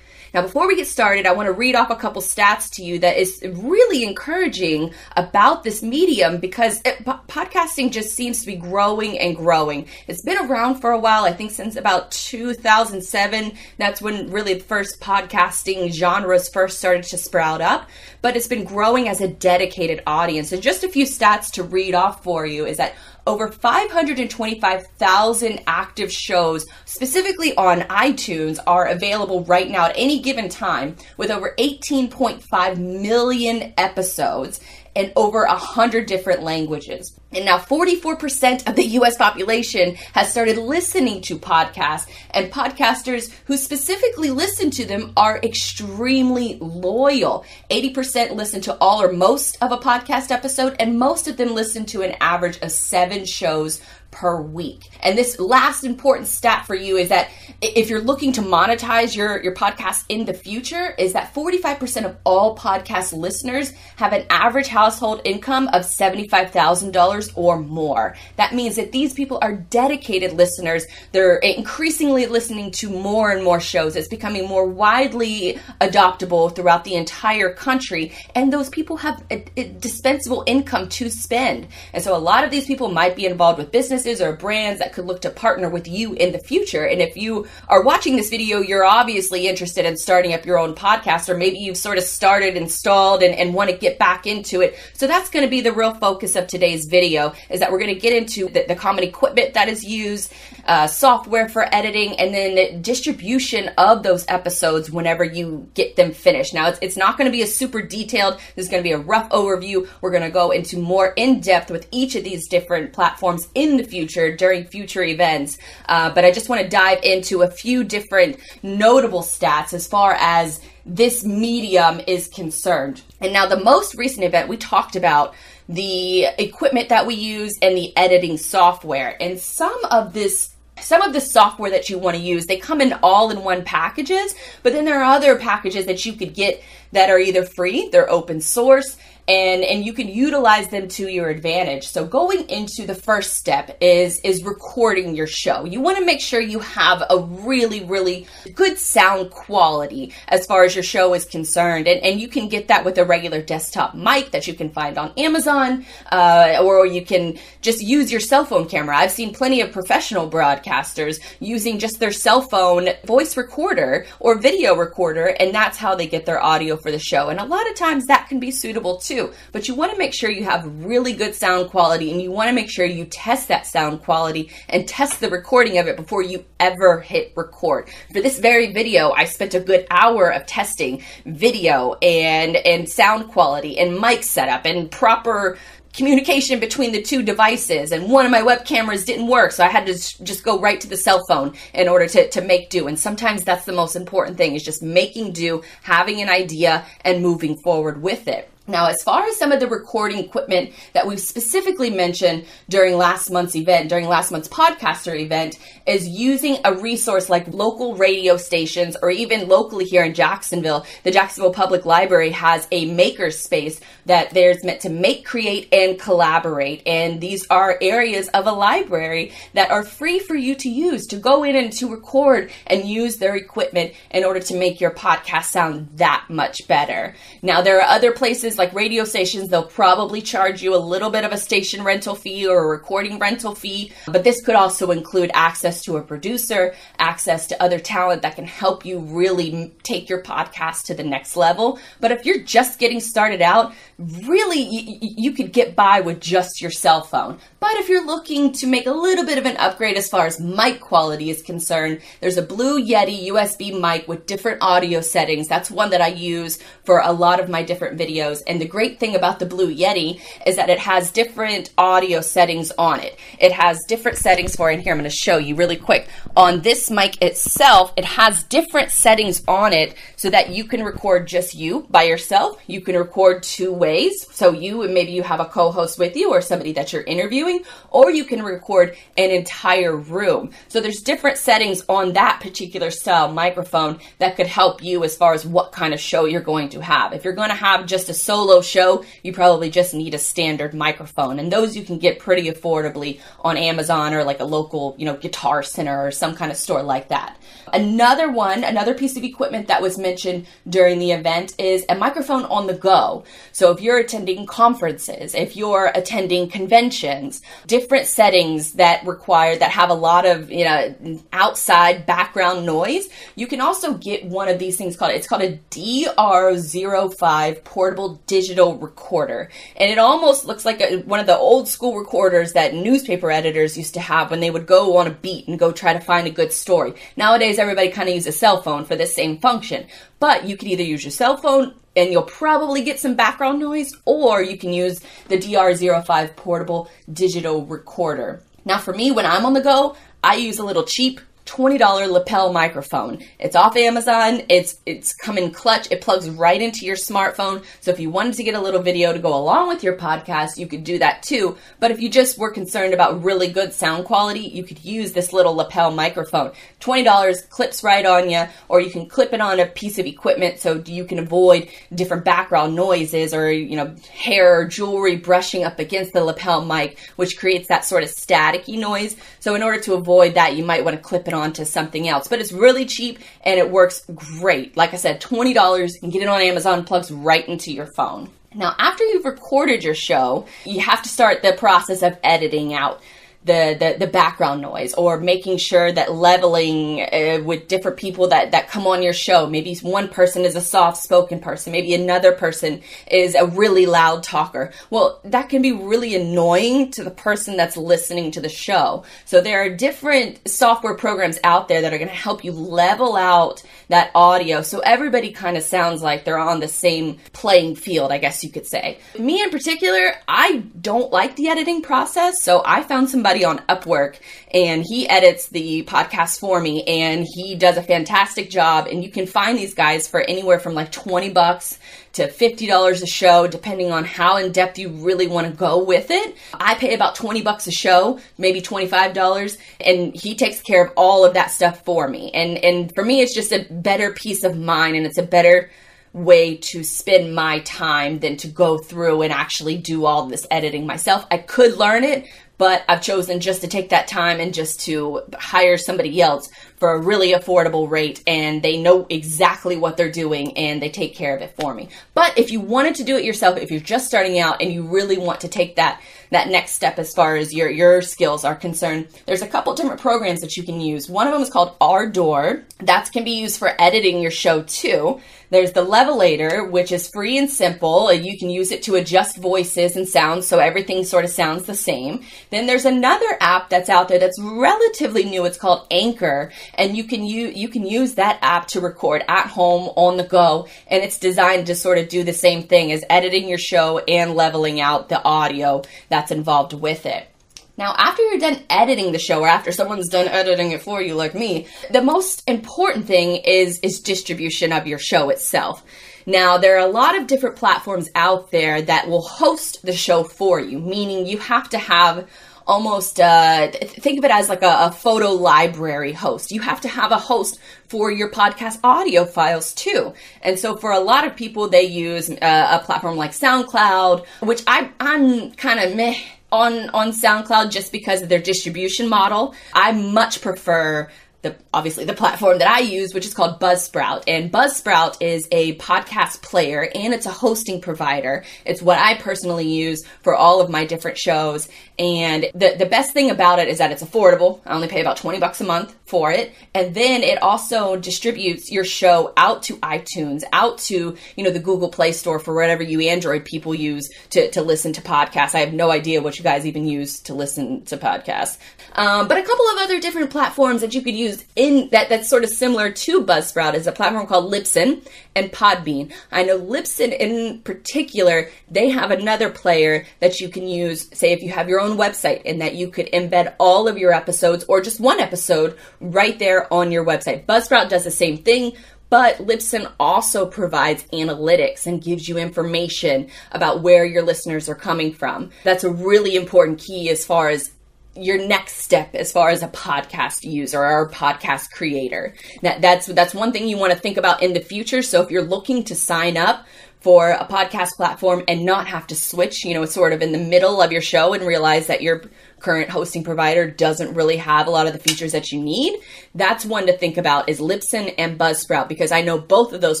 Now, 0.34 0.42
before 0.42 0.66
we 0.66 0.74
get 0.74 0.88
started, 0.88 1.26
I 1.26 1.32
want 1.32 1.46
to 1.46 1.52
read 1.52 1.76
off 1.76 1.90
a 1.90 1.96
couple 1.96 2.20
stats 2.20 2.68
to 2.72 2.84
you 2.84 2.98
that 2.98 3.16
is 3.16 3.40
really 3.54 4.02
encouraging 4.02 4.92
about 5.16 5.62
this 5.62 5.80
medium 5.80 6.38
because 6.38 6.80
it, 6.84 7.04
podcasting 7.04 7.92
just 7.92 8.16
seems 8.16 8.40
to 8.40 8.46
be 8.46 8.56
growing 8.56 9.16
and 9.16 9.36
growing. 9.36 9.86
It's 10.08 10.22
been 10.22 10.38
around 10.38 10.80
for 10.80 10.90
a 10.90 10.98
while, 10.98 11.24
I 11.24 11.32
think 11.32 11.52
since 11.52 11.76
about 11.76 12.10
2007. 12.10 13.52
That's 13.78 14.02
when 14.02 14.28
really 14.32 14.54
the 14.54 14.64
first 14.64 15.00
podcasting 15.00 15.92
genres 15.92 16.48
first 16.48 16.80
started 16.80 17.04
to 17.04 17.16
sprout 17.16 17.60
up, 17.60 17.88
but 18.20 18.36
it's 18.36 18.48
been 18.48 18.64
growing 18.64 19.08
as 19.08 19.20
a 19.20 19.28
dedicated 19.28 20.02
audience. 20.04 20.50
And 20.50 20.60
just 20.60 20.82
a 20.82 20.88
few 20.88 21.06
stats 21.06 21.52
to 21.52 21.62
read 21.62 21.94
off 21.94 22.24
for 22.24 22.44
you 22.44 22.66
is 22.66 22.78
that 22.78 22.96
over 23.26 23.50
525,000 23.50 25.62
active 25.66 26.12
shows, 26.12 26.66
specifically 26.84 27.56
on 27.56 27.80
iTunes, 27.82 28.58
are 28.66 28.88
available 28.88 29.44
right 29.44 29.70
now 29.70 29.86
at 29.86 29.94
any 29.96 30.20
given 30.20 30.48
time 30.48 30.96
with 31.16 31.30
over 31.30 31.54
18.5 31.58 32.78
million 32.78 33.72
episodes 33.78 34.60
in 34.94 35.12
over 35.16 35.44
100 35.46 36.06
different 36.06 36.42
languages. 36.42 37.18
And 37.32 37.44
now 37.44 37.58
44% 37.58 38.68
of 38.68 38.76
the 38.76 38.84
US 38.98 39.16
population 39.16 39.96
has 40.12 40.30
started 40.30 40.56
listening 40.56 41.20
to 41.22 41.38
podcasts, 41.38 42.06
and 42.30 42.52
podcasters 42.52 43.32
who 43.46 43.56
specifically 43.56 44.30
listen 44.30 44.70
to 44.72 44.84
them 44.84 45.12
are 45.16 45.40
extremely 45.42 46.58
loyal. 46.60 47.44
80% 47.70 48.32
listen 48.36 48.60
to 48.62 48.76
all 48.78 49.02
or 49.02 49.12
most 49.12 49.58
of 49.60 49.72
a 49.72 49.78
podcast 49.78 50.30
episode, 50.30 50.76
and 50.78 50.98
most 50.98 51.26
of 51.26 51.36
them 51.36 51.54
listen 51.54 51.86
to 51.86 52.02
an 52.02 52.14
average 52.20 52.58
of 52.60 52.70
seven 52.70 53.24
shows 53.24 53.80
per 54.14 54.40
week. 54.40 54.88
And 55.02 55.18
this 55.18 55.40
last 55.40 55.82
important 55.82 56.28
stat 56.28 56.66
for 56.66 56.74
you 56.74 56.96
is 56.96 57.08
that 57.08 57.30
if 57.60 57.90
you're 57.90 58.00
looking 58.00 58.32
to 58.32 58.42
monetize 58.42 59.16
your, 59.16 59.42
your 59.42 59.54
podcast 59.54 60.04
in 60.08 60.24
the 60.24 60.32
future, 60.32 60.94
is 60.96 61.14
that 61.14 61.34
45% 61.34 62.04
of 62.04 62.16
all 62.24 62.56
podcast 62.56 63.12
listeners 63.12 63.72
have 63.96 64.12
an 64.12 64.24
average 64.30 64.68
household 64.68 65.20
income 65.24 65.66
of 65.68 65.82
$75,000 65.82 67.32
or 67.34 67.58
more. 67.58 68.14
That 68.36 68.54
means 68.54 68.76
that 68.76 68.92
these 68.92 69.12
people 69.12 69.38
are 69.42 69.52
dedicated 69.52 70.32
listeners. 70.32 70.86
They're 71.10 71.36
increasingly 71.36 72.26
listening 72.26 72.70
to 72.72 72.90
more 72.90 73.32
and 73.32 73.42
more 73.42 73.60
shows. 73.60 73.96
It's 73.96 74.08
becoming 74.08 74.46
more 74.46 74.66
widely 74.66 75.58
adoptable 75.80 76.54
throughout 76.54 76.84
the 76.84 76.94
entire 76.94 77.52
country. 77.52 78.12
And 78.36 78.52
those 78.52 78.68
people 78.68 78.96
have 78.98 79.24
a, 79.32 79.44
a 79.56 79.68
dispensable 79.72 80.44
income 80.46 80.88
to 80.90 81.10
spend. 81.10 81.66
And 81.92 82.02
so 82.02 82.16
a 82.16 82.18
lot 82.18 82.44
of 82.44 82.52
these 82.52 82.66
people 82.66 82.90
might 82.90 83.16
be 83.16 83.26
involved 83.26 83.58
with 83.58 83.72
business 83.72 84.03
businesses 84.04 84.24
or 84.24 84.36
brands 84.36 84.80
that 84.80 84.92
could 84.92 85.06
look 85.06 85.22
to 85.22 85.30
partner 85.30 85.68
with 85.68 85.88
you 85.88 86.12
in 86.14 86.32
the 86.32 86.38
future. 86.38 86.84
And 86.84 87.00
if 87.00 87.16
you 87.16 87.46
are 87.68 87.82
watching 87.82 88.16
this 88.16 88.30
video, 88.30 88.60
you're 88.60 88.84
obviously 88.84 89.48
interested 89.48 89.86
in 89.86 89.96
starting 89.96 90.34
up 90.34 90.44
your 90.44 90.58
own 90.58 90.74
podcast, 90.74 91.28
or 91.28 91.36
maybe 91.36 91.58
you've 91.58 91.76
sort 91.76 91.98
of 91.98 92.04
started, 92.04 92.56
installed, 92.56 93.22
and, 93.22 93.34
and 93.34 93.54
want 93.54 93.70
to 93.70 93.76
get 93.76 93.98
back 93.98 94.26
into 94.26 94.60
it. 94.60 94.78
So 94.92 95.06
that's 95.06 95.30
going 95.30 95.44
to 95.44 95.50
be 95.50 95.62
the 95.62 95.72
real 95.72 95.94
focus 95.94 96.36
of 96.36 96.46
today's 96.46 96.84
video 96.84 97.32
is 97.48 97.60
that 97.60 97.72
we're 97.72 97.78
going 97.78 97.94
to 97.94 98.00
get 98.00 98.12
into 98.12 98.48
the, 98.48 98.64
the 98.68 98.76
common 98.76 99.04
equipment 99.04 99.54
that 99.54 99.68
is 99.68 99.82
used, 99.82 100.32
uh, 100.66 100.86
software 100.86 101.48
for 101.48 101.72
editing, 101.74 102.18
and 102.18 102.34
then 102.34 102.82
distribution 102.82 103.70
of 103.78 104.02
those 104.02 104.24
episodes 104.28 104.90
whenever 104.90 105.24
you 105.24 105.68
get 105.74 105.96
them 105.96 106.12
finished. 106.12 106.54
Now, 106.54 106.68
it's, 106.68 106.78
it's 106.80 106.96
not 106.96 107.18
going 107.18 107.26
to 107.26 107.32
be 107.32 107.42
a 107.42 107.46
super 107.46 107.82
detailed, 107.82 108.38
this 108.56 108.66
is 108.66 108.70
going 108.70 108.82
to 108.82 108.88
be 108.88 108.92
a 108.92 108.98
rough 108.98 109.28
overview. 109.30 109.88
We're 110.00 110.10
going 110.10 110.22
to 110.22 110.30
go 110.30 110.50
into 110.50 110.78
more 110.78 111.12
in 111.16 111.40
depth 111.40 111.70
with 111.70 111.86
each 111.90 112.14
of 112.16 112.24
these 112.24 112.48
different 112.48 112.92
platforms 112.92 113.48
in 113.54 113.76
the 113.76 113.84
future 113.84 114.36
during 114.36 114.64
future 114.64 115.02
events. 115.02 115.58
Uh, 115.86 116.12
but 116.14 116.24
I 116.24 116.30
just 116.30 116.48
want 116.48 116.62
to 116.62 116.68
dive 116.68 117.00
into 117.02 117.42
a 117.42 117.50
few 117.50 117.84
different 117.84 118.38
notable 118.62 119.22
stats 119.22 119.72
as 119.72 119.86
far 119.86 120.16
as 120.18 120.60
this 120.86 121.24
medium 121.24 122.00
is 122.06 122.28
concerned. 122.28 123.02
And 123.20 123.32
now, 123.32 123.46
the 123.46 123.60
most 123.60 123.94
recent 123.94 124.24
event 124.24 124.48
we 124.48 124.56
talked 124.56 124.96
about 124.96 125.34
the 125.68 126.26
equipment 126.38 126.90
that 126.90 127.06
we 127.06 127.14
use 127.14 127.58
and 127.62 127.76
the 127.76 127.96
editing 127.96 128.36
software. 128.36 129.16
And 129.20 129.38
some 129.38 129.78
of 129.90 130.12
this 130.12 130.53
some 130.80 131.02
of 131.02 131.12
the 131.12 131.20
software 131.20 131.70
that 131.70 131.88
you 131.88 131.98
want 131.98 132.16
to 132.16 132.22
use 132.22 132.46
they 132.46 132.58
come 132.58 132.80
in 132.80 132.92
all 133.02 133.30
in 133.30 133.42
one 133.42 133.64
packages 133.64 134.34
but 134.62 134.72
then 134.72 134.84
there 134.84 135.00
are 135.00 135.14
other 135.14 135.38
packages 135.38 135.86
that 135.86 136.04
you 136.04 136.12
could 136.12 136.34
get 136.34 136.62
that 136.92 137.10
are 137.10 137.18
either 137.18 137.44
free 137.44 137.88
they're 137.90 138.10
open 138.10 138.40
source 138.40 138.96
and 139.26 139.64
and 139.64 139.84
you 139.84 139.92
can 139.92 140.08
utilize 140.08 140.68
them 140.68 140.88
to 140.88 141.08
your 141.08 141.28
advantage. 141.28 141.88
So 141.88 142.04
going 142.04 142.48
into 142.50 142.86
the 142.86 142.94
first 142.94 143.34
step 143.34 143.76
is 143.80 144.20
is 144.20 144.44
recording 144.44 145.14
your 145.14 145.26
show. 145.26 145.64
You 145.64 145.80
want 145.80 145.98
to 145.98 146.04
make 146.04 146.20
sure 146.20 146.40
you 146.40 146.58
have 146.58 147.02
a 147.08 147.18
really 147.18 147.84
really 147.84 148.26
good 148.54 148.78
sound 148.78 149.30
quality 149.30 150.12
as 150.28 150.46
far 150.46 150.64
as 150.64 150.74
your 150.74 150.84
show 150.84 151.14
is 151.14 151.24
concerned. 151.24 151.88
And, 151.88 152.02
and 152.02 152.20
you 152.20 152.28
can 152.28 152.48
get 152.48 152.68
that 152.68 152.84
with 152.84 152.98
a 152.98 153.04
regular 153.04 153.40
desktop 153.40 153.94
mic 153.94 154.30
that 154.32 154.46
you 154.46 154.54
can 154.54 154.70
find 154.70 154.98
on 154.98 155.12
amazon 155.16 155.86
uh, 156.12 156.58
or 156.62 156.86
you 156.86 157.04
can 157.04 157.38
just 157.62 157.82
use 157.82 158.12
your 158.12 158.20
cell 158.20 158.44
phone 158.44 158.68
camera. 158.68 158.96
I've 158.96 159.10
seen 159.10 159.32
plenty 159.32 159.62
of 159.62 159.72
professional 159.72 160.30
broadcasters 160.30 161.20
using 161.40 161.78
just 161.78 161.98
their 161.98 162.12
cell 162.12 162.42
phone 162.42 162.88
voice 163.06 163.36
recorder 163.36 164.06
or 164.20 164.38
video 164.38 164.74
recorder 164.74 165.34
and 165.40 165.54
that's 165.54 165.78
how 165.78 165.94
they 165.94 166.06
get 166.06 166.26
their 166.26 166.42
audio 166.42 166.76
for 166.76 166.90
the 166.90 166.98
show. 166.98 167.30
And 167.30 167.40
a 167.40 167.44
lot 167.44 167.68
of 167.70 167.74
times 167.74 168.06
that 168.06 168.28
can 168.28 168.38
be 168.38 168.50
suitable 168.50 168.98
too 168.98 169.13
too. 169.14 169.32
But 169.52 169.68
you 169.68 169.74
want 169.74 169.92
to 169.92 169.98
make 169.98 170.14
sure 170.14 170.30
you 170.30 170.44
have 170.44 170.84
really 170.84 171.12
good 171.12 171.34
sound 171.34 171.70
quality 171.70 172.10
and 172.10 172.20
you 172.20 172.30
want 172.30 172.48
to 172.48 172.54
make 172.54 172.70
sure 172.70 172.84
you 172.84 173.04
test 173.04 173.48
that 173.48 173.66
sound 173.66 174.02
quality 174.02 174.50
and 174.68 174.88
test 174.88 175.20
the 175.20 175.30
recording 175.30 175.78
of 175.78 175.86
it 175.86 175.96
before 175.96 176.22
you 176.22 176.44
ever 176.58 177.00
hit 177.00 177.32
record. 177.36 177.88
For 178.12 178.20
this 178.20 178.38
very 178.38 178.72
video, 178.72 179.12
I 179.12 179.24
spent 179.24 179.54
a 179.54 179.60
good 179.60 179.86
hour 179.90 180.32
of 180.32 180.46
testing 180.46 181.02
video 181.26 181.94
and 182.02 182.56
and 182.56 182.88
sound 182.88 183.28
quality 183.28 183.78
and 183.78 184.00
mic 184.00 184.22
setup 184.22 184.64
and 184.64 184.90
proper 184.90 185.58
communication 185.92 186.58
between 186.58 186.90
the 186.90 187.00
two 187.00 187.22
devices 187.22 187.92
and 187.92 188.10
one 188.10 188.26
of 188.26 188.32
my 188.32 188.42
web 188.42 188.64
cameras 188.64 189.04
didn't 189.04 189.28
work 189.28 189.52
so 189.52 189.64
i 189.64 189.68
had 189.68 189.86
to 189.86 189.94
just 190.24 190.42
go 190.42 190.58
right 190.58 190.80
to 190.80 190.88
the 190.88 190.96
cell 190.96 191.24
phone 191.28 191.54
in 191.72 191.88
order 191.88 192.08
to, 192.08 192.28
to 192.30 192.40
make 192.40 192.68
do 192.68 192.88
and 192.88 192.98
sometimes 192.98 193.44
that's 193.44 193.64
the 193.64 193.72
most 193.72 193.94
important 193.94 194.36
thing 194.36 194.56
is 194.56 194.64
just 194.64 194.82
making 194.82 195.32
do 195.32 195.62
having 195.82 196.20
an 196.20 196.28
idea 196.28 196.84
and 197.04 197.22
moving 197.22 197.56
forward 197.58 198.02
with 198.02 198.26
it 198.26 198.50
now, 198.66 198.86
as 198.86 199.02
far 199.02 199.24
as 199.26 199.36
some 199.36 199.52
of 199.52 199.60
the 199.60 199.66
recording 199.66 200.18
equipment 200.18 200.72
that 200.94 201.06
we've 201.06 201.20
specifically 201.20 201.90
mentioned 201.90 202.46
during 202.70 202.96
last 202.96 203.30
month's 203.30 203.54
event, 203.56 203.90
during 203.90 204.08
last 204.08 204.30
month's 204.32 204.48
podcaster 204.48 205.20
event, 205.20 205.58
is 205.86 206.08
using 206.08 206.56
a 206.64 206.74
resource 206.74 207.28
like 207.28 207.46
local 207.48 207.94
radio 207.94 208.38
stations 208.38 208.96
or 209.02 209.10
even 209.10 209.48
locally 209.48 209.84
here 209.84 210.02
in 210.02 210.14
Jacksonville. 210.14 210.86
The 211.02 211.10
Jacksonville 211.10 211.52
Public 211.52 211.84
Library 211.84 212.30
has 212.30 212.66
a 212.72 212.88
makerspace 212.88 213.80
that 214.06 214.30
there's 214.30 214.64
meant 214.64 214.80
to 214.80 214.88
make, 214.88 215.26
create, 215.26 215.68
and 215.70 216.00
collaborate. 216.00 216.86
And 216.86 217.20
these 217.20 217.46
are 217.50 217.76
areas 217.82 218.28
of 218.28 218.46
a 218.46 218.52
library 218.52 219.32
that 219.52 219.70
are 219.70 219.84
free 219.84 220.18
for 220.18 220.36
you 220.36 220.54
to 220.54 220.70
use, 220.70 221.06
to 221.08 221.18
go 221.18 221.44
in 221.44 221.54
and 221.54 221.70
to 221.74 221.90
record 221.90 222.50
and 222.66 222.88
use 222.88 223.18
their 223.18 223.36
equipment 223.36 223.92
in 224.10 224.24
order 224.24 224.40
to 224.40 224.58
make 224.58 224.80
your 224.80 224.90
podcast 224.90 225.44
sound 225.44 225.90
that 225.96 226.24
much 226.30 226.66
better. 226.66 227.14
Now, 227.42 227.60
there 227.60 227.78
are 227.78 227.88
other 227.88 228.12
places 228.12 228.53
like 228.58 228.72
radio 228.72 229.04
stations, 229.04 229.48
they'll 229.48 229.66
probably 229.66 230.22
charge 230.22 230.62
you 230.62 230.74
a 230.74 230.78
little 230.78 231.10
bit 231.10 231.24
of 231.24 231.32
a 231.32 231.38
station 231.38 231.82
rental 231.82 232.14
fee 232.14 232.46
or 232.46 232.64
a 232.64 232.66
recording 232.66 233.18
rental 233.18 233.54
fee. 233.54 233.92
But 234.06 234.24
this 234.24 234.42
could 234.42 234.54
also 234.54 234.90
include 234.90 235.30
access 235.34 235.82
to 235.84 235.96
a 235.96 236.02
producer, 236.02 236.74
access 236.98 237.46
to 237.48 237.62
other 237.62 237.78
talent 237.78 238.22
that 238.22 238.36
can 238.36 238.46
help 238.46 238.84
you 238.84 238.98
really 238.98 239.74
take 239.82 240.08
your 240.08 240.22
podcast 240.22 240.84
to 240.84 240.94
the 240.94 241.04
next 241.04 241.36
level. 241.36 241.78
But 242.00 242.12
if 242.12 242.24
you're 242.24 242.42
just 242.42 242.78
getting 242.78 243.00
started 243.00 243.42
out, 243.42 243.72
really 243.98 244.60
you, 245.00 245.32
could 245.32 245.52
get 245.52 245.74
by 245.74 246.00
with 246.00 246.20
just 246.20 246.60
your 246.60 246.70
cell 246.70 247.02
phone. 247.02 247.38
But 247.60 247.74
if 247.76 247.88
you're 247.88 248.06
looking 248.06 248.52
to 248.52 248.66
make 248.66 248.86
a 248.86 248.92
little 248.92 249.24
bit 249.24 249.38
of 249.38 249.46
an 249.46 249.56
upgrade 249.56 249.96
as 249.96 250.08
far 250.08 250.26
as 250.26 250.40
mic 250.40 250.80
quality 250.80 251.30
is 251.30 251.42
concerned, 251.42 252.00
there's 252.20 252.36
a 252.36 252.42
Blue 252.42 252.82
Yeti 252.82 253.26
USB 253.28 253.78
mic 253.78 254.06
with 254.06 254.26
different 254.26 254.58
audio 254.60 255.00
settings. 255.00 255.48
That's 255.48 255.70
one 255.70 255.90
that 255.90 256.00
I 256.00 256.08
use 256.08 256.58
for 256.84 257.00
a 257.00 257.12
lot 257.12 257.40
of 257.40 257.48
my 257.48 257.62
different 257.62 257.98
videos. 257.98 258.42
And 258.46 258.60
the 258.60 258.66
great 258.66 259.00
thing 259.00 259.14
about 259.14 259.38
the 259.38 259.46
Blue 259.46 259.74
Yeti 259.74 260.20
is 260.46 260.56
that 260.56 260.70
it 260.70 260.78
has 260.78 261.10
different 261.10 261.72
audio 261.78 262.20
settings 262.20 262.72
on 262.78 263.00
it. 263.00 263.18
It 263.38 263.52
has 263.52 263.84
different 263.84 264.18
settings 264.18 264.54
for, 264.56 264.70
and 264.70 264.82
here 264.82 264.92
I'm 264.92 264.98
going 264.98 265.10
to 265.10 265.16
show 265.16 265.38
you 265.38 265.54
really 265.54 265.76
quick. 265.76 266.08
On 266.36 266.60
this 266.60 266.90
mic 266.90 267.22
itself, 267.22 267.92
it 267.96 268.04
has 268.04 268.44
different 268.44 268.90
settings 268.90 269.42
on 269.48 269.72
it 269.72 269.94
so 270.16 270.30
that 270.30 270.50
you 270.50 270.64
can 270.64 270.82
record 270.82 271.26
just 271.26 271.54
you 271.54 271.86
by 271.90 272.02
yourself. 272.02 272.60
You 272.66 272.80
can 272.80 272.96
record 272.96 273.42
two 273.42 273.72
ways. 273.72 274.26
So 274.32 274.52
you 274.52 274.82
and 274.82 274.92
maybe 274.92 275.12
you 275.12 275.22
have 275.22 275.40
a 275.40 275.46
co-host 275.46 275.98
with 275.98 276.16
you 276.16 276.30
or 276.30 276.40
somebody 276.40 276.72
that 276.72 276.92
you're 276.92 277.02
interviewing, 277.02 277.64
or 277.90 278.10
you 278.10 278.24
can 278.24 278.42
record 278.42 278.96
an 279.16 279.30
entire 279.30 279.96
room. 279.96 280.50
So 280.68 280.80
there's 280.80 281.02
different 281.02 281.38
settings 281.38 281.84
on 281.88 282.12
that 282.14 282.40
particular 282.40 282.90
style 282.90 283.32
microphone 283.32 283.98
that 284.18 284.36
could 284.36 284.46
help 284.46 284.82
you 284.82 285.04
as 285.04 285.16
far 285.16 285.34
as 285.34 285.46
what 285.46 285.72
kind 285.72 285.94
of 285.94 286.00
show 286.00 286.24
you're 286.24 286.40
going 286.40 286.68
to 286.70 286.80
have. 286.80 287.12
If 287.12 287.24
you're 287.24 287.32
going 287.32 287.50
to 287.50 287.54
have 287.54 287.86
just 287.86 288.08
a 288.08 288.14
solo 288.14 288.33
show, 288.62 289.04
you 289.22 289.32
probably 289.32 289.70
just 289.70 289.94
need 289.94 290.14
a 290.14 290.18
standard 290.18 290.74
microphone. 290.74 291.38
And 291.38 291.52
those 291.52 291.76
you 291.76 291.84
can 291.84 291.98
get 291.98 292.18
pretty 292.18 292.50
affordably 292.50 293.20
on 293.40 293.56
Amazon 293.56 294.14
or 294.14 294.24
like 294.24 294.40
a 294.40 294.44
local, 294.44 294.94
you 294.98 295.04
know, 295.04 295.16
guitar 295.16 295.62
center 295.62 296.06
or 296.06 296.10
some 296.10 296.34
kind 296.34 296.50
of 296.50 296.56
store 296.56 296.82
like 296.82 297.08
that. 297.08 297.36
Another 297.72 298.30
one, 298.30 298.62
another 298.62 298.94
piece 298.94 299.16
of 299.16 299.24
equipment 299.24 299.68
that 299.68 299.82
was 299.82 299.98
mentioned 299.98 300.46
during 300.68 300.98
the 300.98 301.12
event 301.12 301.54
is 301.58 301.84
a 301.88 301.94
microphone 301.94 302.44
on 302.44 302.66
the 302.66 302.74
go. 302.74 303.24
So 303.52 303.70
if 303.72 303.80
you're 303.80 303.98
attending 303.98 304.46
conferences, 304.46 305.34
if 305.34 305.56
you're 305.56 305.90
attending 305.94 306.48
conventions, 306.48 307.42
different 307.66 308.06
settings 308.06 308.72
that 308.74 309.04
require, 309.06 309.56
that 309.56 309.70
have 309.70 309.90
a 309.90 309.94
lot 309.94 310.26
of, 310.26 310.50
you 310.50 310.64
know, 310.64 310.94
outside 311.32 312.06
background 312.06 312.66
noise, 312.66 313.08
you 313.34 313.46
can 313.46 313.60
also 313.60 313.94
get 313.94 314.24
one 314.24 314.48
of 314.48 314.58
these 314.58 314.76
things 314.76 314.96
called, 314.96 315.12
it's 315.12 315.26
called 315.26 315.42
a 315.42 315.58
DR05 315.70 317.64
portable 317.64 318.20
digital 318.26 318.76
recorder. 318.76 319.50
And 319.76 319.90
it 319.90 319.98
almost 319.98 320.44
looks 320.44 320.64
like 320.64 320.80
a, 320.80 320.98
one 320.98 321.20
of 321.20 321.26
the 321.26 321.36
old 321.36 321.68
school 321.68 321.98
recorders 321.98 322.52
that 322.52 322.74
newspaper 322.74 323.30
editors 323.30 323.76
used 323.76 323.94
to 323.94 324.00
have 324.00 324.30
when 324.30 324.40
they 324.40 324.50
would 324.50 324.66
go 324.66 324.96
on 324.96 325.06
a 325.06 325.10
beat 325.10 325.48
and 325.48 325.58
go 325.58 325.72
try 325.72 325.92
to 325.92 326.00
find 326.00 326.26
a 326.26 326.30
good 326.30 326.52
story. 326.52 326.94
Nowadays, 327.16 327.58
everybody 327.58 327.90
kind 327.90 328.08
of 328.08 328.14
uses 328.14 328.34
a 328.34 328.38
cell 328.38 328.62
phone 328.62 328.84
for 328.84 328.96
this 328.96 329.14
same 329.14 329.38
function. 329.38 329.86
But 330.18 330.44
you 330.44 330.56
can 330.56 330.68
either 330.68 330.82
use 330.82 331.04
your 331.04 331.10
cell 331.10 331.36
phone 331.36 331.74
and 331.96 332.10
you'll 332.10 332.22
probably 332.22 332.82
get 332.82 332.98
some 332.98 333.14
background 333.14 333.60
noise, 333.60 333.92
or 334.04 334.42
you 334.42 334.56
can 334.56 334.72
use 334.72 335.00
the 335.28 335.38
DR05 335.38 336.34
portable 336.34 336.90
digital 337.12 337.64
recorder. 337.66 338.42
Now, 338.64 338.78
for 338.78 338.92
me, 338.92 339.12
when 339.12 339.26
I'm 339.26 339.44
on 339.44 339.52
the 339.52 339.60
go, 339.60 339.94
I 340.22 340.36
use 340.36 340.58
a 340.58 340.64
little 340.64 340.84
cheap 340.84 341.20
$20 341.46 342.10
lapel 342.10 342.52
microphone. 342.52 343.22
It's 343.38 343.54
off 343.54 343.76
Amazon. 343.76 344.42
It's 344.48 344.78
it's 344.86 345.12
come 345.12 345.36
in 345.36 345.50
clutch. 345.50 345.90
It 345.90 346.00
plugs 346.00 346.28
right 346.30 346.60
into 346.60 346.86
your 346.86 346.96
smartphone. 346.96 347.62
So 347.80 347.90
if 347.90 348.00
you 348.00 348.08
wanted 348.08 348.34
to 348.34 348.44
get 348.44 348.54
a 348.54 348.60
little 348.60 348.80
video 348.80 349.12
to 349.12 349.18
go 349.18 349.36
along 349.36 349.68
with 349.68 349.82
your 349.82 349.96
podcast, 349.96 350.56
you 350.56 350.66
could 350.66 350.84
do 350.84 350.98
that 350.98 351.22
too. 351.22 351.56
But 351.80 351.90
if 351.90 352.00
you 352.00 352.08
just 352.08 352.38
were 352.38 352.50
concerned 352.50 352.94
about 352.94 353.22
really 353.22 353.48
good 353.48 353.74
sound 353.74 354.06
quality, 354.06 354.40
you 354.40 354.64
could 354.64 354.84
use 354.84 355.12
this 355.12 355.32
little 355.32 355.54
lapel 355.54 355.90
microphone. 355.90 356.52
$20 356.80 357.48
clips 357.50 357.84
right 357.84 358.06
on 358.06 358.30
you 358.30 358.44
or 358.68 358.80
you 358.80 358.90
can 358.90 359.06
clip 359.06 359.32
it 359.32 359.40
on 359.40 359.60
a 359.60 359.66
piece 359.66 359.98
of 359.98 360.06
equipment 360.06 360.60
so 360.60 360.82
you 360.86 361.04
can 361.04 361.18
avoid 361.18 361.68
different 361.94 362.24
background 362.24 362.74
noises 362.74 363.34
or 363.34 363.52
you 363.52 363.76
know 363.76 363.94
hair 364.12 364.60
or 364.60 364.64
jewelry 364.66 365.16
brushing 365.16 365.64
up 365.64 365.78
against 365.78 366.12
the 366.12 366.24
lapel 366.24 366.64
mic 366.64 366.98
which 367.16 367.38
creates 367.38 367.68
that 367.68 367.84
sort 367.84 368.02
of 368.02 368.08
staticky 368.08 368.78
noise. 368.78 369.14
So 369.40 369.54
in 369.54 369.62
order 369.62 369.80
to 369.82 369.94
avoid 369.94 370.34
that, 370.34 370.56
you 370.56 370.64
might 370.64 370.84
want 370.84 370.96
to 370.96 371.02
clip 371.02 371.28
it 371.28 371.33
it 371.34 371.38
onto 371.38 371.64
something 371.64 372.08
else. 372.08 372.28
But 372.28 372.40
it's 372.40 372.52
really 372.52 372.86
cheap 372.86 373.18
and 373.44 373.58
it 373.58 373.70
works 373.70 374.04
great. 374.14 374.76
Like 374.76 374.94
I 374.94 374.96
said, 374.96 375.20
$20 375.20 376.02
and 376.02 376.12
get 376.12 376.22
it 376.22 376.28
on 376.28 376.40
Amazon, 376.40 376.84
plugs 376.84 377.10
right 377.10 377.46
into 377.46 377.72
your 377.72 377.86
phone. 377.86 378.30
Now, 378.54 378.74
after 378.78 379.04
you've 379.04 379.24
recorded 379.24 379.82
your 379.82 379.94
show, 379.94 380.46
you 380.64 380.80
have 380.80 381.02
to 381.02 381.08
start 381.08 381.42
the 381.42 381.52
process 381.54 382.02
of 382.02 382.16
editing 382.22 382.72
out 382.72 383.02
the, 383.44 383.76
the, 383.78 384.06
the 384.06 384.10
background 384.10 384.62
noise 384.62 384.94
or 384.94 385.20
making 385.20 385.58
sure 385.58 385.92
that 385.92 386.12
leveling 386.12 387.02
uh, 387.02 387.40
with 387.44 387.68
different 387.68 387.96
people 387.96 388.28
that, 388.28 388.52
that 388.52 388.68
come 388.68 388.86
on 388.86 389.02
your 389.02 389.12
show. 389.12 389.46
Maybe 389.46 389.74
one 389.76 390.08
person 390.08 390.44
is 390.44 390.56
a 390.56 390.60
soft 390.60 391.02
spoken 391.02 391.40
person. 391.40 391.72
Maybe 391.72 391.94
another 391.94 392.32
person 392.32 392.82
is 393.10 393.34
a 393.34 393.46
really 393.46 393.86
loud 393.86 394.22
talker. 394.22 394.72
Well, 394.90 395.20
that 395.24 395.48
can 395.48 395.62
be 395.62 395.72
really 395.72 396.14
annoying 396.14 396.90
to 396.92 397.04
the 397.04 397.10
person 397.10 397.56
that's 397.56 397.76
listening 397.76 398.30
to 398.32 398.40
the 398.40 398.48
show. 398.48 399.04
So 399.24 399.40
there 399.40 399.64
are 399.64 399.70
different 399.70 400.48
software 400.48 400.94
programs 400.94 401.38
out 401.44 401.68
there 401.68 401.82
that 401.82 401.92
are 401.92 401.98
going 401.98 402.08
to 402.08 402.14
help 402.14 402.44
you 402.44 402.52
level 402.52 403.16
out 403.16 403.62
that 403.88 404.10
audio 404.14 404.62
so 404.62 404.80
everybody 404.80 405.30
kind 405.30 405.56
of 405.56 405.62
sounds 405.62 406.02
like 406.02 406.24
they're 406.24 406.38
on 406.38 406.60
the 406.60 406.68
same 406.68 407.18
playing 407.32 407.76
field, 407.76 408.10
I 408.12 408.18
guess 408.18 408.42
you 408.42 408.50
could 408.50 408.66
say. 408.66 408.98
Me 409.18 409.42
in 409.42 409.50
particular, 409.50 410.14
I 410.26 410.64
don't 410.80 411.12
like 411.12 411.36
the 411.36 411.48
editing 411.48 411.82
process. 411.82 412.42
So 412.42 412.62
I 412.64 412.82
found 412.82 413.10
somebody 413.10 413.33
on 413.42 413.58
Upwork 413.60 414.16
and 414.52 414.84
he 414.86 415.08
edits 415.08 415.48
the 415.48 415.82
podcast 415.84 416.38
for 416.38 416.60
me 416.60 416.84
and 416.84 417.26
he 417.34 417.54
does 417.54 417.78
a 417.78 417.82
fantastic 417.82 418.50
job. 418.50 418.86
And 418.86 419.02
you 419.02 419.10
can 419.10 419.26
find 419.26 419.56
these 419.56 419.72
guys 419.72 420.06
for 420.06 420.20
anywhere 420.20 420.60
from 420.60 420.74
like 420.74 420.92
20 420.92 421.30
bucks 421.30 421.78
to 422.12 422.28
$50 422.28 423.02
a 423.02 423.06
show, 423.06 423.46
depending 423.46 423.90
on 423.90 424.04
how 424.04 424.36
in 424.36 424.52
depth 424.52 424.78
you 424.78 424.90
really 424.90 425.26
want 425.26 425.48
to 425.48 425.52
go 425.52 425.82
with 425.82 426.10
it. 426.10 426.36
I 426.52 426.74
pay 426.74 426.94
about 426.94 427.16
20 427.16 427.42
bucks 427.42 427.66
a 427.66 427.72
show, 427.72 428.20
maybe 428.38 428.60
$25, 428.60 429.58
and 429.80 430.14
he 430.14 430.34
takes 430.36 430.60
care 430.60 430.84
of 430.84 430.92
all 430.96 431.24
of 431.24 431.34
that 431.34 431.50
stuff 431.50 431.84
for 431.84 432.06
me. 432.06 432.30
And, 432.32 432.58
and 432.58 432.94
for 432.94 433.04
me, 433.04 433.22
it's 433.22 433.34
just 433.34 433.52
a 433.52 433.66
better 433.70 434.12
peace 434.12 434.44
of 434.44 434.56
mind 434.56 434.96
and 434.96 435.06
it's 435.06 435.18
a 435.18 435.24
better 435.24 435.70
way 436.14 436.56
to 436.56 436.84
spend 436.84 437.34
my 437.34 437.58
time 437.60 438.20
than 438.20 438.36
to 438.36 438.46
go 438.46 438.78
through 438.78 439.22
and 439.22 439.32
actually 439.32 439.76
do 439.76 440.06
all 440.06 440.26
this 440.26 440.46
editing 440.50 440.86
myself. 440.86 441.26
I 441.30 441.38
could 441.38 441.76
learn 441.76 442.04
it, 442.04 442.28
but 442.58 442.84
I've 442.88 443.02
chosen 443.02 443.40
just 443.40 443.60
to 443.62 443.68
take 443.68 443.90
that 443.90 444.08
time 444.08 444.40
and 444.40 444.54
just 444.54 444.80
to 444.80 445.22
hire 445.34 445.76
somebody 445.76 446.20
else 446.20 446.48
for 446.84 446.92
a 446.92 447.00
really 447.00 447.32
affordable 447.32 447.88
rate 447.88 448.22
and 448.26 448.62
they 448.62 448.76
know 448.76 449.06
exactly 449.08 449.74
what 449.74 449.96
they're 449.96 450.12
doing 450.12 450.54
and 450.58 450.82
they 450.82 450.90
take 450.90 451.14
care 451.14 451.34
of 451.34 451.40
it 451.40 451.54
for 451.58 451.72
me. 451.72 451.88
But 452.12 452.36
if 452.36 452.52
you 452.52 452.60
wanted 452.60 452.96
to 452.96 453.04
do 453.04 453.16
it 453.16 453.24
yourself, 453.24 453.56
if 453.56 453.70
you're 453.70 453.80
just 453.80 454.06
starting 454.06 454.38
out 454.38 454.60
and 454.60 454.70
you 454.70 454.82
really 454.82 455.16
want 455.16 455.40
to 455.40 455.48
take 455.48 455.76
that 455.76 456.02
that 456.30 456.48
next 456.48 456.72
step 456.72 456.98
as 456.98 457.14
far 457.14 457.36
as 457.36 457.54
your 457.54 457.70
your 457.70 458.02
skills 458.02 458.44
are 458.44 458.54
concerned, 458.54 459.08
there's 459.24 459.40
a 459.40 459.46
couple 459.46 459.74
different 459.74 460.02
programs 460.02 460.42
that 460.42 460.58
you 460.58 460.62
can 460.62 460.78
use. 460.78 461.08
One 461.08 461.26
of 461.26 461.32
them 461.32 461.40
is 461.40 461.48
called 461.48 461.74
Ardour. 461.80 462.64
That 462.80 463.10
can 463.10 463.24
be 463.24 463.40
used 463.40 463.58
for 463.58 463.72
editing 463.80 464.20
your 464.20 464.30
show 464.30 464.62
too. 464.64 465.22
There's 465.54 465.70
the 465.70 465.84
Levelator, 465.84 466.68
which 466.68 466.90
is 466.90 467.08
free 467.08 467.38
and 467.38 467.48
simple. 467.48 468.08
And 468.08 468.26
you 468.26 468.36
can 468.36 468.50
use 468.50 468.72
it 468.72 468.82
to 468.84 468.96
adjust 468.96 469.36
voices 469.36 469.94
and 469.94 470.08
sounds 470.08 470.48
so 470.48 470.58
everything 470.58 471.04
sort 471.04 471.24
of 471.24 471.30
sounds 471.30 471.64
the 471.64 471.76
same. 471.76 472.24
Then 472.50 472.66
there's 472.66 472.84
another 472.84 473.36
app 473.40 473.70
that's 473.70 473.88
out 473.88 474.08
there 474.08 474.18
that's 474.18 474.40
relatively 474.40 475.22
new. 475.22 475.44
It's 475.44 475.56
called 475.56 475.86
Anchor, 475.92 476.50
and 476.78 476.96
you 476.96 477.04
can 477.04 477.24
use 477.24 477.56
you 477.56 477.68
can 477.68 477.86
use 477.86 478.14
that 478.14 478.38
app 478.42 478.68
to 478.68 478.80
record 478.80 479.22
at 479.28 479.46
home 479.46 479.92
on 479.96 480.16
the 480.16 480.24
go, 480.24 480.68
and 480.86 481.02
it's 481.02 481.18
designed 481.18 481.66
to 481.66 481.74
sort 481.74 481.98
of 481.98 482.08
do 482.08 482.22
the 482.22 482.32
same 482.32 482.64
thing 482.64 482.92
as 482.92 483.04
editing 483.08 483.48
your 483.48 483.58
show 483.58 483.98
and 483.98 484.34
leveling 484.34 484.80
out 484.80 485.08
the 485.08 485.22
audio 485.22 485.82
that's 486.08 486.30
involved 486.30 486.72
with 486.72 487.06
it. 487.06 487.28
Now, 487.76 487.94
after 487.98 488.22
you're 488.22 488.38
done 488.38 488.62
editing 488.70 489.10
the 489.10 489.18
show 489.18 489.40
or 489.40 489.48
after 489.48 489.72
someone's 489.72 490.08
done 490.08 490.28
editing 490.28 490.70
it 490.70 490.82
for 490.82 491.02
you 491.02 491.14
like 491.14 491.34
me, 491.34 491.66
the 491.90 492.02
most 492.02 492.48
important 492.48 493.06
thing 493.06 493.36
is 493.36 493.80
is 493.80 494.00
distribution 494.00 494.72
of 494.72 494.86
your 494.86 494.98
show 494.98 495.30
itself. 495.30 495.84
Now, 496.26 496.56
there 496.56 496.76
are 496.76 496.88
a 496.88 496.90
lot 496.90 497.18
of 497.18 497.26
different 497.26 497.56
platforms 497.56 498.10
out 498.14 498.50
there 498.50 498.80
that 498.80 499.08
will 499.08 499.22
host 499.22 499.84
the 499.84 499.92
show 499.92 500.22
for 500.24 500.60
you, 500.60 500.78
meaning 500.78 501.26
you 501.26 501.38
have 501.38 501.68
to 501.70 501.78
have 501.78 502.28
almost 502.66 503.20
uh, 503.20 503.70
think 503.70 504.18
of 504.18 504.24
it 504.24 504.30
as 504.30 504.48
like 504.48 504.62
a, 504.62 504.86
a, 504.86 504.92
photo 504.92 505.30
library 505.32 506.12
host. 506.12 506.50
You 506.52 506.60
have 506.60 506.80
to 506.82 506.88
have 506.88 507.12
a 507.12 507.18
host 507.18 507.58
for 507.88 508.10
your 508.10 508.30
podcast 508.30 508.78
audio 508.82 509.24
files 509.24 509.74
too. 509.74 510.14
And 510.42 510.58
so 510.58 510.76
for 510.76 510.90
a 510.90 511.00
lot 511.00 511.26
of 511.26 511.36
people, 511.36 511.68
they 511.68 511.82
use 511.82 512.30
uh, 512.30 512.78
a 512.80 512.84
platform 512.84 513.16
like 513.16 513.32
SoundCloud, 513.32 514.26
which 514.40 514.62
I, 514.66 514.90
I'm 515.00 515.52
kind 515.52 515.80
of 515.80 515.96
meh 515.96 516.16
on 516.52 516.88
on 516.90 517.10
SoundCloud 517.10 517.70
just 517.70 517.90
because 517.90 518.22
of 518.22 518.28
their 518.28 518.40
distribution 518.40 519.08
model. 519.08 519.54
I 519.72 519.92
much 519.92 520.40
prefer 520.40 521.10
the 521.44 521.54
obviously 521.72 522.04
the 522.04 522.14
platform 522.14 522.58
that 522.58 522.68
I 522.68 522.80
use, 522.80 523.14
which 523.14 523.24
is 523.24 523.32
called 523.32 523.60
Buzzsprout. 523.60 524.24
And 524.26 524.50
Buzzsprout 524.50 525.18
is 525.20 525.46
a 525.52 525.76
podcast 525.76 526.42
player 526.42 526.90
and 526.92 527.14
it's 527.14 527.26
a 527.26 527.30
hosting 527.30 527.80
provider. 527.80 528.44
It's 528.64 528.82
what 528.82 528.98
I 528.98 529.16
personally 529.18 529.68
use 529.68 530.04
for 530.22 530.34
all 530.34 530.60
of 530.60 530.68
my 530.68 530.84
different 530.84 531.18
shows. 531.18 531.68
And 531.98 532.50
the, 532.54 532.74
the 532.76 532.86
best 532.86 533.12
thing 533.12 533.30
about 533.30 533.60
it 533.60 533.68
is 533.68 533.78
that 533.78 533.92
it's 533.92 534.02
affordable. 534.02 534.60
I 534.66 534.74
only 534.74 534.88
pay 534.88 535.00
about 535.00 535.18
20 535.18 535.38
bucks 535.38 535.60
a 535.60 535.64
month 535.64 535.94
for 536.06 536.32
it. 536.32 536.52
And 536.74 536.94
then 536.94 537.22
it 537.22 537.40
also 537.40 537.96
distributes 537.96 538.72
your 538.72 538.84
show 538.84 539.32
out 539.36 539.62
to 539.64 539.76
iTunes, 539.76 540.42
out 540.52 540.78
to, 540.78 541.16
you 541.36 541.44
know, 541.44 541.50
the 541.50 541.60
Google 541.60 541.88
Play 541.88 542.12
Store 542.12 542.40
for 542.40 542.54
whatever 542.54 542.82
you 542.82 543.00
Android 543.02 543.44
people 543.44 543.74
use 543.74 544.10
to, 544.30 544.50
to 544.50 544.62
listen 544.62 544.92
to 544.94 545.02
podcasts. 545.02 545.54
I 545.54 545.60
have 545.60 545.72
no 545.72 545.90
idea 545.90 546.22
what 546.22 546.38
you 546.38 546.42
guys 546.42 546.66
even 546.66 546.86
use 546.86 547.20
to 547.20 547.34
listen 547.34 547.84
to 547.84 547.96
podcasts. 547.96 548.58
Um, 548.94 549.26
but 549.28 549.38
a 549.38 549.42
couple 549.42 549.66
of 549.70 549.78
other 549.78 550.00
different 550.00 550.30
platforms 550.30 550.80
that 550.80 550.94
you 550.94 551.02
could 551.02 551.14
use 551.14 551.44
in 551.56 551.88
that 551.90 552.08
that's 552.08 552.28
sort 552.28 552.44
of 552.44 552.50
similar 552.50 552.90
to 552.92 553.22
Buzzsprout 553.22 553.74
is 553.74 553.86
a 553.86 553.92
platform 553.92 554.26
called 554.26 554.52
Libsyn 554.52 555.06
and 555.34 555.50
Podbean. 555.50 556.12
I 556.30 556.44
know 556.44 556.58
Libsyn 556.58 557.16
in 557.16 557.60
particular, 557.62 558.50
they 558.70 558.90
have 558.90 559.10
another 559.10 559.50
player 559.50 560.06
that 560.20 560.40
you 560.40 560.48
can 560.48 560.68
use, 560.68 561.08
say 561.12 561.32
if 561.32 561.42
you 561.42 561.50
have 561.50 561.68
your 561.68 561.80
own 561.80 561.96
website 561.96 562.42
and 562.44 562.60
that 562.60 562.74
you 562.74 562.88
could 562.88 563.10
embed 563.12 563.54
all 563.58 563.88
of 563.88 563.98
your 563.98 564.12
episodes 564.12 564.64
or 564.68 564.80
just 564.80 565.00
one 565.00 565.20
episode 565.20 565.76
right 566.00 566.38
there 566.38 566.72
on 566.72 566.92
your 566.92 567.04
website. 567.04 567.46
Buzzsprout 567.46 567.88
does 567.88 568.04
the 568.04 568.10
same 568.10 568.38
thing, 568.38 568.74
but 569.10 569.38
Libsyn 569.38 569.90
also 570.00 570.46
provides 570.46 571.04
analytics 571.12 571.86
and 571.86 572.02
gives 572.02 572.28
you 572.28 572.38
information 572.38 573.28
about 573.52 573.82
where 573.82 574.04
your 574.04 574.22
listeners 574.22 574.68
are 574.68 574.74
coming 574.74 575.12
from. 575.12 575.50
That's 575.62 575.84
a 575.84 575.90
really 575.90 576.34
important 576.36 576.80
key 576.80 577.10
as 577.10 577.24
far 577.24 577.48
as 577.48 577.70
your 578.16 578.38
next 578.46 578.76
step 578.78 579.14
as 579.14 579.32
far 579.32 579.50
as 579.50 579.62
a 579.62 579.68
podcast 579.68 580.44
user 580.44 580.78
or 580.78 581.02
a 581.02 581.10
podcast 581.10 581.70
creator. 581.70 582.34
That, 582.62 582.80
that's 582.80 583.06
that's 583.06 583.34
one 583.34 583.52
thing 583.52 583.68
you 583.68 583.76
want 583.76 583.92
to 583.92 583.98
think 583.98 584.16
about 584.16 584.42
in 584.42 584.52
the 584.52 584.60
future. 584.60 585.02
So 585.02 585.22
if 585.22 585.30
you're 585.30 585.42
looking 585.42 585.84
to 585.84 585.94
sign 585.94 586.36
up 586.36 586.66
for 587.00 587.32
a 587.32 587.46
podcast 587.46 587.90
platform 587.96 588.42
and 588.48 588.64
not 588.64 588.86
have 588.86 589.06
to 589.06 589.14
switch, 589.14 589.62
you 589.64 589.74
know, 589.74 589.84
sort 589.84 590.14
of 590.14 590.22
in 590.22 590.32
the 590.32 590.38
middle 590.38 590.80
of 590.80 590.90
your 590.90 591.02
show 591.02 591.34
and 591.34 591.46
realize 591.46 591.86
that 591.88 592.00
your 592.00 592.22
current 592.60 592.88
hosting 592.88 593.22
provider 593.22 593.70
doesn't 593.70 594.14
really 594.14 594.38
have 594.38 594.66
a 594.66 594.70
lot 594.70 594.86
of 594.86 594.94
the 594.94 594.98
features 594.98 595.32
that 595.32 595.52
you 595.52 595.60
need, 595.60 596.00
that's 596.34 596.64
one 596.64 596.86
to 596.86 596.96
think 596.96 597.18
about 597.18 597.46
is 597.48 597.60
Libsyn 597.60 598.14
and 598.16 598.38
Buzzsprout 598.38 598.88
because 598.88 599.12
I 599.12 599.20
know 599.20 599.38
both 599.38 599.74
of 599.74 599.82
those 599.82 600.00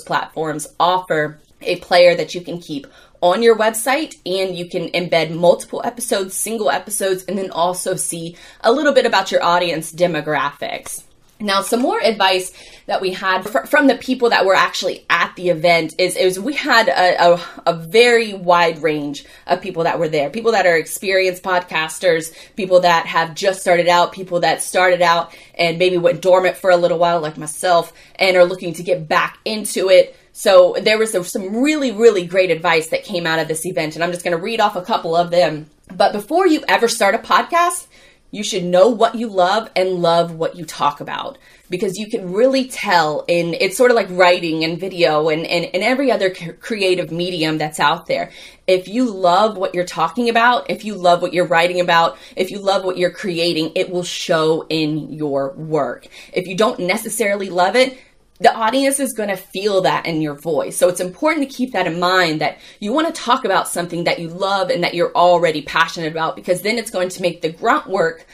platforms 0.00 0.66
offer 0.80 1.38
a 1.60 1.76
player 1.76 2.14
that 2.14 2.34
you 2.34 2.40
can 2.40 2.58
keep 2.58 2.86
on 3.24 3.42
your 3.42 3.56
website 3.56 4.16
and 4.26 4.54
you 4.54 4.68
can 4.68 4.88
embed 4.88 5.30
multiple 5.30 5.80
episodes, 5.82 6.34
single 6.34 6.70
episodes, 6.70 7.24
and 7.24 7.38
then 7.38 7.50
also 7.50 7.96
see 7.96 8.36
a 8.60 8.70
little 8.70 8.92
bit 8.92 9.06
about 9.06 9.32
your 9.32 9.42
audience 9.42 9.90
demographics. 9.90 11.04
Now, 11.40 11.62
some 11.62 11.80
more 11.80 12.00
advice 12.00 12.52
that 12.86 13.00
we 13.00 13.10
had 13.10 13.42
fr- 13.42 13.66
from 13.66 13.88
the 13.88 13.96
people 13.96 14.30
that 14.30 14.46
were 14.46 14.54
actually 14.54 15.04
at 15.10 15.34
the 15.34 15.48
event 15.48 15.94
is, 15.98 16.16
is 16.16 16.38
we 16.38 16.54
had 16.54 16.88
a, 16.88 17.32
a, 17.32 17.40
a, 17.66 17.74
very 17.74 18.34
wide 18.34 18.82
range 18.82 19.24
of 19.46 19.60
people 19.60 19.82
that 19.82 19.98
were 19.98 20.08
there. 20.08 20.30
People 20.30 20.52
that 20.52 20.66
are 20.66 20.76
experienced 20.76 21.42
podcasters, 21.42 22.32
people 22.54 22.80
that 22.80 23.06
have 23.06 23.34
just 23.34 23.60
started 23.60 23.88
out, 23.88 24.12
people 24.12 24.40
that 24.40 24.62
started 24.62 25.02
out 25.02 25.36
and 25.58 25.78
maybe 25.78 25.98
went 25.98 26.22
dormant 26.22 26.56
for 26.56 26.70
a 26.70 26.76
little 26.76 26.98
while, 26.98 27.20
like 27.20 27.36
myself, 27.36 27.92
and 28.14 28.36
are 28.36 28.44
looking 28.44 28.72
to 28.74 28.84
get 28.84 29.08
back 29.08 29.38
into 29.44 29.88
it. 29.88 30.16
So 30.32 30.76
there 30.80 30.98
was 30.98 31.12
some 31.30 31.62
really, 31.62 31.90
really 31.90 32.26
great 32.26 32.50
advice 32.50 32.88
that 32.88 33.04
came 33.04 33.26
out 33.26 33.38
of 33.38 33.48
this 33.48 33.66
event, 33.66 33.94
and 33.96 34.04
I'm 34.04 34.12
just 34.12 34.24
going 34.24 34.36
to 34.36 34.42
read 34.42 34.60
off 34.60 34.76
a 34.76 34.82
couple 34.82 35.16
of 35.16 35.30
them. 35.30 35.70
But 35.94 36.12
before 36.12 36.46
you 36.46 36.64
ever 36.68 36.88
start 36.88 37.14
a 37.14 37.18
podcast, 37.18 37.86
you 38.34 38.42
should 38.42 38.64
know 38.64 38.88
what 38.88 39.14
you 39.14 39.28
love 39.28 39.70
and 39.76 40.02
love 40.02 40.34
what 40.34 40.56
you 40.56 40.64
talk 40.64 41.00
about 41.00 41.38
because 41.70 41.96
you 41.96 42.08
can 42.08 42.32
really 42.32 42.66
tell 42.66 43.24
in 43.28 43.54
it's 43.54 43.76
sort 43.76 43.92
of 43.92 43.94
like 43.94 44.08
writing 44.10 44.64
and 44.64 44.80
video 44.80 45.28
and, 45.28 45.46
and, 45.46 45.66
and 45.72 45.84
every 45.84 46.10
other 46.10 46.34
creative 46.60 47.12
medium 47.12 47.58
that's 47.58 47.78
out 47.78 48.06
there. 48.06 48.32
If 48.66 48.88
you 48.88 49.08
love 49.08 49.56
what 49.56 49.72
you're 49.72 49.84
talking 49.84 50.28
about, 50.28 50.68
if 50.68 50.84
you 50.84 50.96
love 50.96 51.22
what 51.22 51.32
you're 51.32 51.46
writing 51.46 51.80
about, 51.80 52.18
if 52.34 52.50
you 52.50 52.58
love 52.58 52.84
what 52.84 52.98
you're 52.98 53.12
creating, 53.12 53.70
it 53.76 53.88
will 53.88 54.02
show 54.02 54.66
in 54.68 55.12
your 55.12 55.52
work. 55.52 56.08
If 56.32 56.48
you 56.48 56.56
don't 56.56 56.80
necessarily 56.80 57.50
love 57.50 57.76
it, 57.76 57.96
the 58.40 58.52
audience 58.52 58.98
is 58.98 59.12
going 59.12 59.28
to 59.28 59.36
feel 59.36 59.82
that 59.82 60.06
in 60.06 60.20
your 60.20 60.34
voice. 60.34 60.76
So 60.76 60.88
it's 60.88 61.00
important 61.00 61.48
to 61.48 61.56
keep 61.56 61.72
that 61.72 61.86
in 61.86 62.00
mind 62.00 62.40
that 62.40 62.58
you 62.80 62.92
want 62.92 63.06
to 63.06 63.22
talk 63.22 63.44
about 63.44 63.68
something 63.68 64.04
that 64.04 64.18
you 64.18 64.28
love 64.28 64.70
and 64.70 64.82
that 64.82 64.94
you're 64.94 65.14
already 65.14 65.62
passionate 65.62 66.10
about 66.10 66.34
because 66.34 66.62
then 66.62 66.76
it's 66.76 66.90
going 66.90 67.10
to 67.10 67.22
make 67.22 67.42
the 67.42 67.52
grunt 67.52 67.86
work 67.86 68.26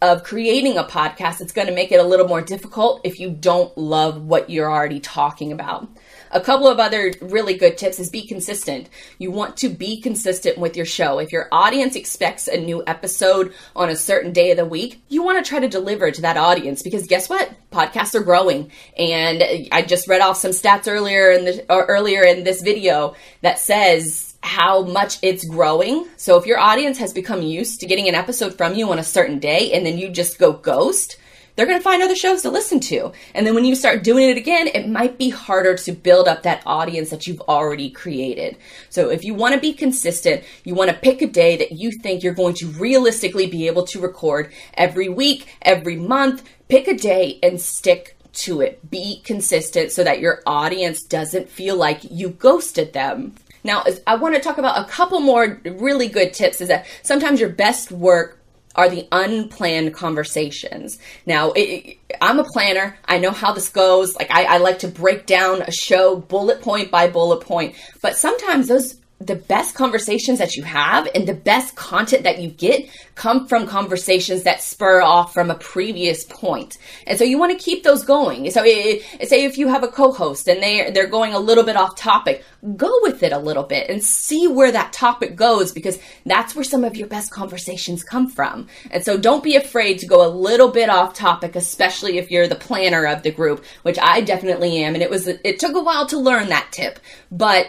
of 0.00 0.22
creating 0.22 0.78
a 0.78 0.84
podcast. 0.84 1.40
It's 1.40 1.52
going 1.52 1.66
to 1.66 1.74
make 1.74 1.90
it 1.90 1.98
a 1.98 2.04
little 2.04 2.28
more 2.28 2.40
difficult 2.40 3.00
if 3.02 3.18
you 3.18 3.30
don't 3.30 3.76
love 3.76 4.22
what 4.22 4.48
you're 4.48 4.70
already 4.70 5.00
talking 5.00 5.50
about. 5.50 5.88
A 6.30 6.40
couple 6.40 6.68
of 6.68 6.78
other 6.78 7.12
really 7.20 7.54
good 7.54 7.78
tips 7.78 7.98
is 7.98 8.10
be 8.10 8.26
consistent. 8.26 8.88
You 9.18 9.30
want 9.30 9.56
to 9.58 9.68
be 9.68 10.00
consistent 10.00 10.58
with 10.58 10.76
your 10.76 10.86
show. 10.86 11.18
If 11.18 11.32
your 11.32 11.48
audience 11.52 11.96
expects 11.96 12.48
a 12.48 12.58
new 12.58 12.82
episode 12.86 13.52
on 13.74 13.88
a 13.88 13.96
certain 13.96 14.32
day 14.32 14.50
of 14.50 14.56
the 14.56 14.64
week, 14.64 15.02
you 15.08 15.22
want 15.22 15.44
to 15.44 15.48
try 15.48 15.60
to 15.60 15.68
deliver 15.68 16.10
to 16.10 16.22
that 16.22 16.36
audience 16.36 16.82
because 16.82 17.06
guess 17.06 17.28
what? 17.28 17.50
Podcasts 17.72 18.14
are 18.14 18.22
growing. 18.22 18.70
And 18.96 19.68
I 19.72 19.82
just 19.82 20.08
read 20.08 20.20
off 20.20 20.36
some 20.36 20.52
stats 20.52 20.88
earlier 20.88 21.30
in 21.30 21.44
the 21.44 21.64
earlier 21.70 22.22
in 22.22 22.44
this 22.44 22.62
video 22.62 23.14
that 23.42 23.58
says 23.58 24.36
how 24.40 24.82
much 24.82 25.18
it's 25.22 25.44
growing. 25.44 26.06
So 26.16 26.38
if 26.38 26.46
your 26.46 26.58
audience 26.58 26.98
has 26.98 27.12
become 27.12 27.42
used 27.42 27.80
to 27.80 27.86
getting 27.86 28.08
an 28.08 28.14
episode 28.14 28.56
from 28.56 28.74
you 28.74 28.90
on 28.90 28.98
a 28.98 29.04
certain 29.04 29.38
day 29.38 29.72
and 29.72 29.84
then 29.84 29.98
you 29.98 30.08
just 30.10 30.38
go 30.38 30.52
ghost, 30.52 31.18
they're 31.58 31.66
going 31.66 31.78
to 31.78 31.82
find 31.82 32.04
other 32.04 32.14
shows 32.14 32.42
to 32.42 32.50
listen 32.50 32.78
to. 32.78 33.10
And 33.34 33.44
then 33.44 33.52
when 33.52 33.64
you 33.64 33.74
start 33.74 34.04
doing 34.04 34.28
it 34.28 34.36
again, 34.36 34.68
it 34.68 34.88
might 34.88 35.18
be 35.18 35.28
harder 35.28 35.74
to 35.74 35.90
build 35.90 36.28
up 36.28 36.44
that 36.44 36.62
audience 36.64 37.10
that 37.10 37.26
you've 37.26 37.40
already 37.40 37.90
created. 37.90 38.56
So 38.90 39.10
if 39.10 39.24
you 39.24 39.34
want 39.34 39.56
to 39.56 39.60
be 39.60 39.72
consistent, 39.72 40.44
you 40.62 40.76
want 40.76 40.90
to 40.90 40.96
pick 40.96 41.20
a 41.20 41.26
day 41.26 41.56
that 41.56 41.72
you 41.72 41.90
think 41.90 42.22
you're 42.22 42.32
going 42.32 42.54
to 42.54 42.68
realistically 42.68 43.48
be 43.48 43.66
able 43.66 43.82
to 43.86 44.00
record 44.00 44.52
every 44.74 45.08
week, 45.08 45.48
every 45.60 45.96
month. 45.96 46.44
Pick 46.68 46.86
a 46.86 46.94
day 46.94 47.40
and 47.42 47.60
stick 47.60 48.16
to 48.34 48.60
it. 48.60 48.88
Be 48.88 49.20
consistent 49.22 49.90
so 49.90 50.04
that 50.04 50.20
your 50.20 50.44
audience 50.46 51.02
doesn't 51.02 51.48
feel 51.48 51.74
like 51.74 52.08
you 52.08 52.28
ghosted 52.28 52.92
them. 52.92 53.34
Now, 53.64 53.84
I 54.06 54.14
want 54.14 54.36
to 54.36 54.40
talk 54.40 54.58
about 54.58 54.78
a 54.78 54.88
couple 54.88 55.18
more 55.18 55.60
really 55.64 56.06
good 56.06 56.32
tips 56.32 56.60
is 56.60 56.68
that 56.68 56.86
sometimes 57.02 57.40
your 57.40 57.50
best 57.50 57.90
work 57.90 58.37
are 58.78 58.88
the 58.88 59.08
unplanned 59.10 59.92
conversations. 59.92 61.00
Now, 61.26 61.52
it, 61.56 61.98
I'm 62.20 62.38
a 62.38 62.44
planner. 62.44 62.96
I 63.04 63.18
know 63.18 63.32
how 63.32 63.52
this 63.52 63.68
goes. 63.68 64.14
Like, 64.14 64.30
I, 64.30 64.44
I 64.44 64.58
like 64.58 64.78
to 64.78 64.88
break 64.88 65.26
down 65.26 65.62
a 65.62 65.72
show 65.72 66.16
bullet 66.16 66.62
point 66.62 66.92
by 66.92 67.08
bullet 67.08 67.40
point. 67.40 67.74
But 68.00 68.16
sometimes 68.16 68.68
those 68.68 68.94
the 69.20 69.34
best 69.34 69.74
conversations 69.74 70.38
that 70.38 70.54
you 70.54 70.62
have 70.62 71.08
and 71.12 71.26
the 71.26 71.34
best 71.34 71.74
content 71.74 72.22
that 72.22 72.38
you 72.38 72.48
get 72.48 72.88
come 73.16 73.48
from 73.48 73.66
conversations 73.66 74.44
that 74.44 74.62
spur 74.62 75.02
off 75.02 75.34
from 75.34 75.50
a 75.50 75.56
previous 75.56 76.22
point. 76.24 76.78
And 77.04 77.18
so 77.18 77.24
you 77.24 77.36
want 77.36 77.50
to 77.50 77.64
keep 77.64 77.82
those 77.82 78.04
going. 78.04 78.48
So 78.52 78.62
it, 78.64 79.02
it, 79.18 79.28
say 79.28 79.44
if 79.44 79.58
you 79.58 79.66
have 79.68 79.82
a 79.82 79.88
co-host 79.88 80.46
and 80.46 80.62
they 80.62 80.92
they're 80.92 81.08
going 81.08 81.34
a 81.34 81.38
little 81.40 81.64
bit 81.64 81.76
off 81.76 81.96
topic, 81.96 82.44
go 82.76 82.92
with 83.02 83.24
it 83.24 83.32
a 83.32 83.38
little 83.38 83.64
bit 83.64 83.90
and 83.90 84.02
see 84.02 84.46
where 84.46 84.70
that 84.70 84.92
topic 84.92 85.34
goes 85.34 85.72
because 85.72 85.98
that's 86.24 86.54
where 86.54 86.64
some 86.64 86.84
of 86.84 86.96
your 86.96 87.08
best 87.08 87.32
conversations 87.32 88.04
come 88.04 88.28
from. 88.28 88.68
And 88.92 89.04
so 89.04 89.18
don't 89.18 89.42
be 89.42 89.56
afraid 89.56 89.98
to 89.98 90.06
go 90.06 90.24
a 90.24 90.30
little 90.30 90.68
bit 90.68 90.88
off 90.88 91.14
topic, 91.14 91.56
especially 91.56 92.18
if 92.18 92.30
you're 92.30 92.46
the 92.46 92.54
planner 92.54 93.04
of 93.04 93.24
the 93.24 93.32
group, 93.32 93.64
which 93.82 93.98
I 94.00 94.20
definitely 94.20 94.78
am. 94.84 94.94
And 94.94 95.02
it 95.02 95.10
was 95.10 95.26
it 95.26 95.58
took 95.58 95.74
a 95.74 95.82
while 95.82 96.06
to 96.06 96.18
learn 96.18 96.50
that 96.50 96.68
tip, 96.70 97.00
but 97.32 97.68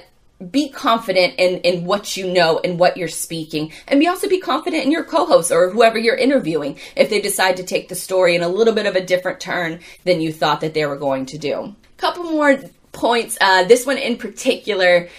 be 0.52 0.70
confident 0.70 1.36
in, 1.38 1.60
in 1.62 1.86
what 1.86 2.16
you 2.16 2.32
know 2.32 2.60
and 2.64 2.80
what 2.80 2.98
you're 2.98 3.08
speaking. 3.08 3.72
And 3.88 4.00
be 4.00 4.08
also 4.08 4.30
be 4.30 4.40
confident 4.40 4.86
in 4.86 4.92
your 4.92 5.04
co-host 5.04 5.52
or 5.52 5.70
whoever 5.70 5.98
you're 5.98 6.16
interviewing 6.16 6.80
if 6.96 7.10
they 7.10 7.22
decide 7.22 7.58
to 7.58 7.64
take 7.64 7.90
the 7.90 7.96
story 7.96 8.36
in 8.36 8.44
a 8.44 8.48
little 8.48 8.74
bit 8.74 8.86
of 8.86 8.96
a 8.96 9.06
different 9.06 9.40
turn 9.40 9.80
than 10.06 10.22
you 10.22 10.32
thought 10.32 10.62
that 10.62 10.74
they 10.74 10.86
were 10.86 10.98
going 10.98 11.26
to 11.28 11.38
do. 11.38 11.76
Couple 11.98 12.24
more 12.24 12.58
points. 12.92 13.38
Uh, 13.42 13.66
this 13.66 13.86
one 13.86 13.98
in 13.98 14.18
particular 14.18 15.10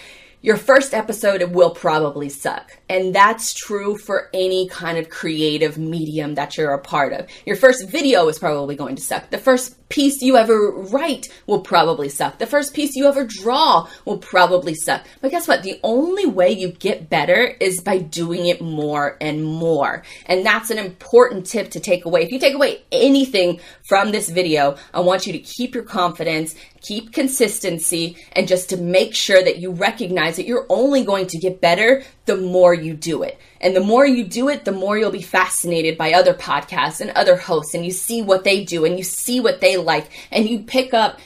your 0.43 0.57
first 0.57 0.93
episode 0.95 1.43
will 1.51 1.69
probably 1.69 2.27
suck. 2.27 2.77
And 2.89 3.13
that's 3.13 3.53
true 3.53 3.95
for 3.95 4.29
any 4.33 4.67
kind 4.67 4.97
of 4.97 5.09
creative 5.09 5.77
medium 5.77 6.35
that 6.35 6.57
you're 6.57 6.73
a 6.73 6.79
part 6.79 7.13
of. 7.13 7.27
Your 7.45 7.55
first 7.55 7.87
video 7.87 8.27
is 8.27 8.39
probably 8.39 8.75
going 8.75 8.95
to 8.95 9.03
suck. 9.03 9.29
The 9.29 9.37
first 9.37 9.80
piece 9.91 10.21
you 10.21 10.37
ever 10.37 10.71
write 10.71 11.29
will 11.45 11.59
probably 11.59 12.09
suck. 12.09 12.39
The 12.39 12.47
first 12.47 12.73
piece 12.73 12.95
you 12.95 13.07
ever 13.07 13.25
draw 13.25 13.87
will 14.05 14.17
probably 14.17 14.73
suck. 14.73 15.05
But 15.21 15.31
guess 15.31 15.47
what? 15.47 15.61
The 15.61 15.79
only 15.83 16.25
way 16.25 16.51
you 16.51 16.69
get 16.69 17.09
better 17.09 17.55
is 17.59 17.81
by 17.81 17.99
doing 17.99 18.47
it 18.47 18.61
more 18.61 19.17
and 19.21 19.43
more. 19.43 20.03
And 20.25 20.45
that's 20.45 20.71
an 20.71 20.79
important 20.79 21.45
tip 21.45 21.71
to 21.71 21.79
take 21.79 22.05
away. 22.05 22.23
If 22.23 22.31
you 22.31 22.39
take 22.39 22.55
away 22.55 22.81
anything 22.91 23.59
from 23.83 24.11
this 24.11 24.29
video, 24.29 24.77
I 24.93 25.01
want 25.01 25.27
you 25.27 25.33
to 25.33 25.39
keep 25.39 25.75
your 25.75 25.83
confidence, 25.83 26.55
keep 26.81 27.13
consistency, 27.13 28.17
and 28.31 28.47
just 28.47 28.69
to 28.69 28.77
make 28.77 29.13
sure 29.13 29.43
that 29.43 29.57
you 29.57 29.71
recognize 29.71 30.37
that 30.37 30.47
you're 30.47 30.65
only 30.69 31.03
going 31.03 31.27
to 31.27 31.37
get 31.37 31.61
better 31.61 32.03
the 32.25 32.37
more 32.37 32.73
you 32.73 32.93
do 32.93 33.23
it. 33.23 33.37
And 33.59 33.75
the 33.75 33.81
more 33.81 34.05
you 34.05 34.23
do 34.23 34.49
it, 34.49 34.65
the 34.65 34.71
more 34.71 34.97
you'll 34.97 35.11
be 35.11 35.21
fascinated 35.21 35.97
by 35.97 36.13
other 36.13 36.33
podcasts 36.33 37.01
and 37.01 37.11
other 37.11 37.35
hosts, 37.35 37.73
and 37.73 37.85
you 37.85 37.91
see 37.91 38.21
what 38.21 38.43
they 38.43 38.63
do 38.63 38.85
and 38.85 38.97
you 38.97 39.03
see 39.03 39.39
what 39.39 39.61
they 39.61 39.77
like, 39.81 40.09
and 40.31 40.47
you 40.47 40.59
pick 40.59 40.93
up 40.93 41.19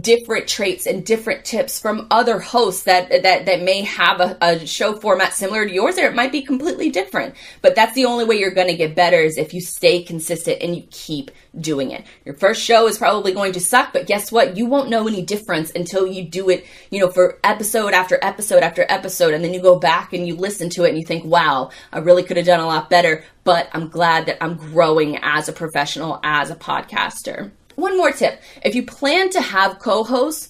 different 0.00 0.48
traits 0.48 0.86
and 0.86 1.04
different 1.04 1.44
tips 1.44 1.78
from 1.78 2.06
other 2.10 2.40
hosts 2.40 2.84
that 2.84 3.10
that 3.10 3.44
that 3.44 3.62
may 3.62 3.82
have 3.82 4.20
a, 4.20 4.38
a, 4.40 4.66
show 4.66 4.94
format 4.94 5.34
similar 5.34 5.66
to 5.66 5.72
yours 5.72 5.98
or 5.98 6.06
it 6.06 6.14
might 6.14 6.32
be 6.32 6.40
completely 6.40 6.88
different. 6.88 7.34
But 7.60 7.74
that's 7.74 7.94
the 7.94 8.06
only 8.06 8.24
way 8.24 8.36
you're 8.36 8.52
going 8.52 8.68
to 8.68 8.76
get 8.76 8.94
better 8.94 9.18
is 9.18 9.36
if 9.36 9.52
you 9.52 9.60
stay 9.60 10.02
consistent 10.02 10.62
and 10.62 10.74
you 10.74 10.86
keep 10.90 11.30
doing 11.60 11.90
it. 11.90 12.06
Your 12.24 12.34
first 12.34 12.62
show 12.62 12.88
is 12.88 12.96
probably 12.96 13.34
going 13.34 13.52
to 13.52 13.60
suck 13.60 13.92
but 13.92 14.06
guess 14.06 14.32
what? 14.32 14.56
You 14.56 14.64
won't 14.64 14.88
know 14.88 15.06
any 15.06 15.22
difference 15.22 15.70
until 15.70 16.06
you 16.06 16.24
do 16.24 16.48
it 16.48 16.64
you 16.90 17.00
know 17.00 17.10
for 17.10 17.38
episode 17.42 17.94
after 17.94 18.18
episode 18.22 18.62
after 18.62 18.84
episode 18.88 19.34
and 19.34 19.42
then 19.42 19.52
you 19.54 19.60
go 19.60 19.78
back 19.78 20.12
and 20.12 20.26
you 20.26 20.36
listen 20.36 20.68
to 20.70 20.84
it 20.84 20.90
and 20.90 20.98
you 20.98 21.04
think 21.04 21.24
wow 21.24 21.70
i 21.92 21.98
really 21.98 22.22
could 22.22 22.36
have 22.36 22.46
done 22.46 22.60
a 22.60 22.66
lot 22.66 22.90
better 22.90 23.24
but 23.44 23.68
i'm 23.72 23.88
glad 23.88 24.26
that 24.26 24.42
i'm 24.42 24.56
growing 24.56 25.18
as 25.22 25.48
a 25.48 25.52
professional 25.52 26.20
as 26.22 26.50
a 26.50 26.54
podcaster 26.54 27.50
one 27.82 27.96
more 27.96 28.12
tip 28.12 28.40
if 28.64 28.74
you 28.74 28.82
plan 28.84 29.28
to 29.30 29.40
have 29.40 29.78
co 29.78 30.04
hosts, 30.04 30.48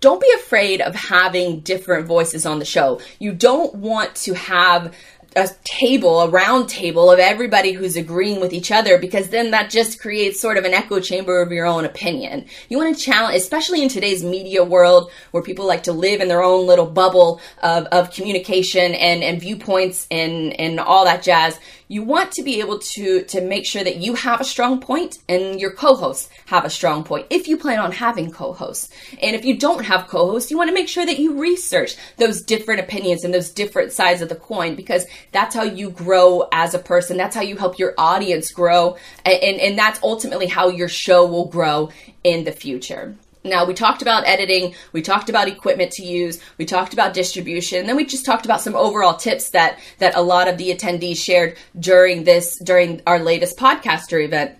don't 0.00 0.20
be 0.20 0.32
afraid 0.36 0.80
of 0.80 0.94
having 0.94 1.60
different 1.60 2.06
voices 2.06 2.46
on 2.46 2.58
the 2.58 2.64
show. 2.64 3.00
You 3.18 3.32
don't 3.32 3.74
want 3.76 4.14
to 4.16 4.34
have 4.34 4.94
a 5.36 5.48
table, 5.62 6.22
a 6.22 6.28
round 6.28 6.68
table 6.68 7.10
of 7.10 7.20
everybody 7.20 7.72
who's 7.72 7.96
agreeing 7.96 8.40
with 8.40 8.52
each 8.52 8.72
other 8.72 8.98
because 8.98 9.28
then 9.28 9.52
that 9.52 9.70
just 9.70 10.00
creates 10.00 10.40
sort 10.40 10.56
of 10.56 10.64
an 10.64 10.74
echo 10.74 10.98
chamber 10.98 11.40
of 11.40 11.52
your 11.52 11.66
own 11.66 11.84
opinion. 11.84 12.46
You 12.68 12.78
want 12.78 12.96
to 12.96 13.00
challenge, 13.02 13.36
especially 13.36 13.82
in 13.82 13.88
today's 13.88 14.24
media 14.24 14.64
world 14.64 15.10
where 15.30 15.42
people 15.42 15.66
like 15.66 15.84
to 15.84 15.92
live 15.92 16.20
in 16.20 16.26
their 16.26 16.42
own 16.42 16.66
little 16.66 16.86
bubble 16.86 17.40
of, 17.62 17.84
of 17.86 18.12
communication 18.12 18.94
and, 18.94 19.22
and 19.22 19.40
viewpoints 19.40 20.08
and, 20.10 20.58
and 20.58 20.80
all 20.80 21.04
that 21.04 21.22
jazz. 21.22 21.60
You 21.90 22.04
want 22.04 22.30
to 22.34 22.44
be 22.44 22.60
able 22.60 22.78
to, 22.78 23.24
to 23.24 23.40
make 23.40 23.66
sure 23.66 23.82
that 23.82 23.96
you 23.96 24.14
have 24.14 24.40
a 24.40 24.44
strong 24.44 24.80
point 24.80 25.18
and 25.28 25.60
your 25.60 25.72
co-hosts 25.72 26.30
have 26.46 26.64
a 26.64 26.70
strong 26.70 27.02
point 27.02 27.26
if 27.30 27.48
you 27.48 27.56
plan 27.56 27.80
on 27.80 27.90
having 27.90 28.30
co-hosts. 28.30 28.92
And 29.20 29.34
if 29.34 29.44
you 29.44 29.56
don't 29.56 29.84
have 29.84 30.06
co-hosts, 30.06 30.52
you 30.52 30.56
want 30.56 30.68
to 30.68 30.74
make 30.74 30.88
sure 30.88 31.04
that 31.04 31.18
you 31.18 31.40
research 31.40 31.96
those 32.16 32.42
different 32.42 32.78
opinions 32.78 33.24
and 33.24 33.34
those 33.34 33.50
different 33.50 33.90
sides 33.90 34.22
of 34.22 34.28
the 34.28 34.36
coin 34.36 34.76
because 34.76 35.04
that's 35.32 35.52
how 35.52 35.64
you 35.64 35.90
grow 35.90 36.48
as 36.52 36.74
a 36.74 36.78
person. 36.78 37.16
That's 37.16 37.34
how 37.34 37.42
you 37.42 37.56
help 37.56 37.76
your 37.76 37.94
audience 37.98 38.52
grow. 38.52 38.96
And, 39.24 39.42
and, 39.42 39.60
and 39.60 39.76
that's 39.76 39.98
ultimately 40.04 40.46
how 40.46 40.68
your 40.68 40.88
show 40.88 41.26
will 41.26 41.46
grow 41.46 41.90
in 42.22 42.44
the 42.44 42.52
future. 42.52 43.16
Now, 43.42 43.64
we 43.64 43.72
talked 43.72 44.02
about 44.02 44.26
editing, 44.26 44.74
we 44.92 45.00
talked 45.00 45.30
about 45.30 45.48
equipment 45.48 45.92
to 45.92 46.04
use, 46.04 46.40
we 46.58 46.66
talked 46.66 46.92
about 46.92 47.14
distribution, 47.14 47.86
then 47.86 47.96
we 47.96 48.04
just 48.04 48.26
talked 48.26 48.44
about 48.44 48.60
some 48.60 48.76
overall 48.76 49.14
tips 49.14 49.50
that 49.50 49.78
that 49.98 50.14
a 50.14 50.20
lot 50.20 50.46
of 50.46 50.58
the 50.58 50.74
attendees 50.74 51.16
shared 51.16 51.56
during 51.78 52.24
this 52.24 52.58
during 52.58 53.00
our 53.06 53.18
latest 53.18 53.56
podcaster 53.56 54.22
event. 54.22 54.58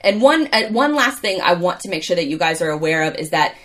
And 0.00 0.22
one 0.22 0.48
uh, 0.52 0.68
one 0.68 0.94
last 0.94 1.18
thing 1.18 1.40
I 1.42 1.54
want 1.54 1.80
to 1.80 1.90
make 1.90 2.02
sure 2.02 2.16
that 2.16 2.26
you 2.26 2.38
guys 2.38 2.62
are 2.62 2.70
aware 2.70 3.02
of 3.02 3.14
is 3.16 3.30
that 3.30 3.56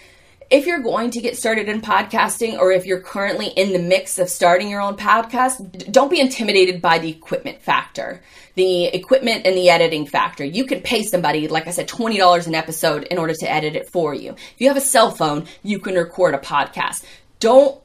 if 0.49 0.65
you're 0.65 0.79
going 0.79 1.12
to 1.12 1.21
get 1.21 1.38
started 1.38 1.69
in 1.69 1.81
podcasting 1.81 2.57
or 2.57 2.71
if 2.71 2.85
you're 2.85 3.01
currently 3.01 3.47
in 3.47 3.71
the 3.71 3.79
mix 3.79 4.17
of 4.17 4.29
starting 4.29 4.69
your 4.69 4.81
own 4.81 4.97
podcast, 4.97 5.91
don't 5.91 6.09
be 6.09 6.19
intimidated 6.19 6.81
by 6.81 6.97
the 6.97 7.09
equipment 7.09 7.62
factor, 7.62 8.21
the 8.55 8.85
equipment 8.85 9.45
and 9.45 9.55
the 9.55 9.69
editing 9.69 10.07
factor. 10.07 10.43
You 10.43 10.65
can 10.65 10.81
pay 10.81 11.03
somebody, 11.03 11.47
like 11.47 11.67
I 11.67 11.71
said, 11.71 11.88
$20 11.88 12.47
an 12.47 12.55
episode 12.55 13.03
in 13.03 13.19
order 13.19 13.35
to 13.35 13.51
edit 13.51 13.75
it 13.75 13.89
for 13.89 14.13
you. 14.13 14.31
If 14.31 14.55
you 14.57 14.67
have 14.69 14.77
a 14.77 14.81
cell 14.81 15.12
phone, 15.12 15.45
you 15.62 15.77
can 15.77 15.95
record 15.95 16.33
a 16.33 16.39
podcast. 16.39 17.05
Don't 17.39 17.79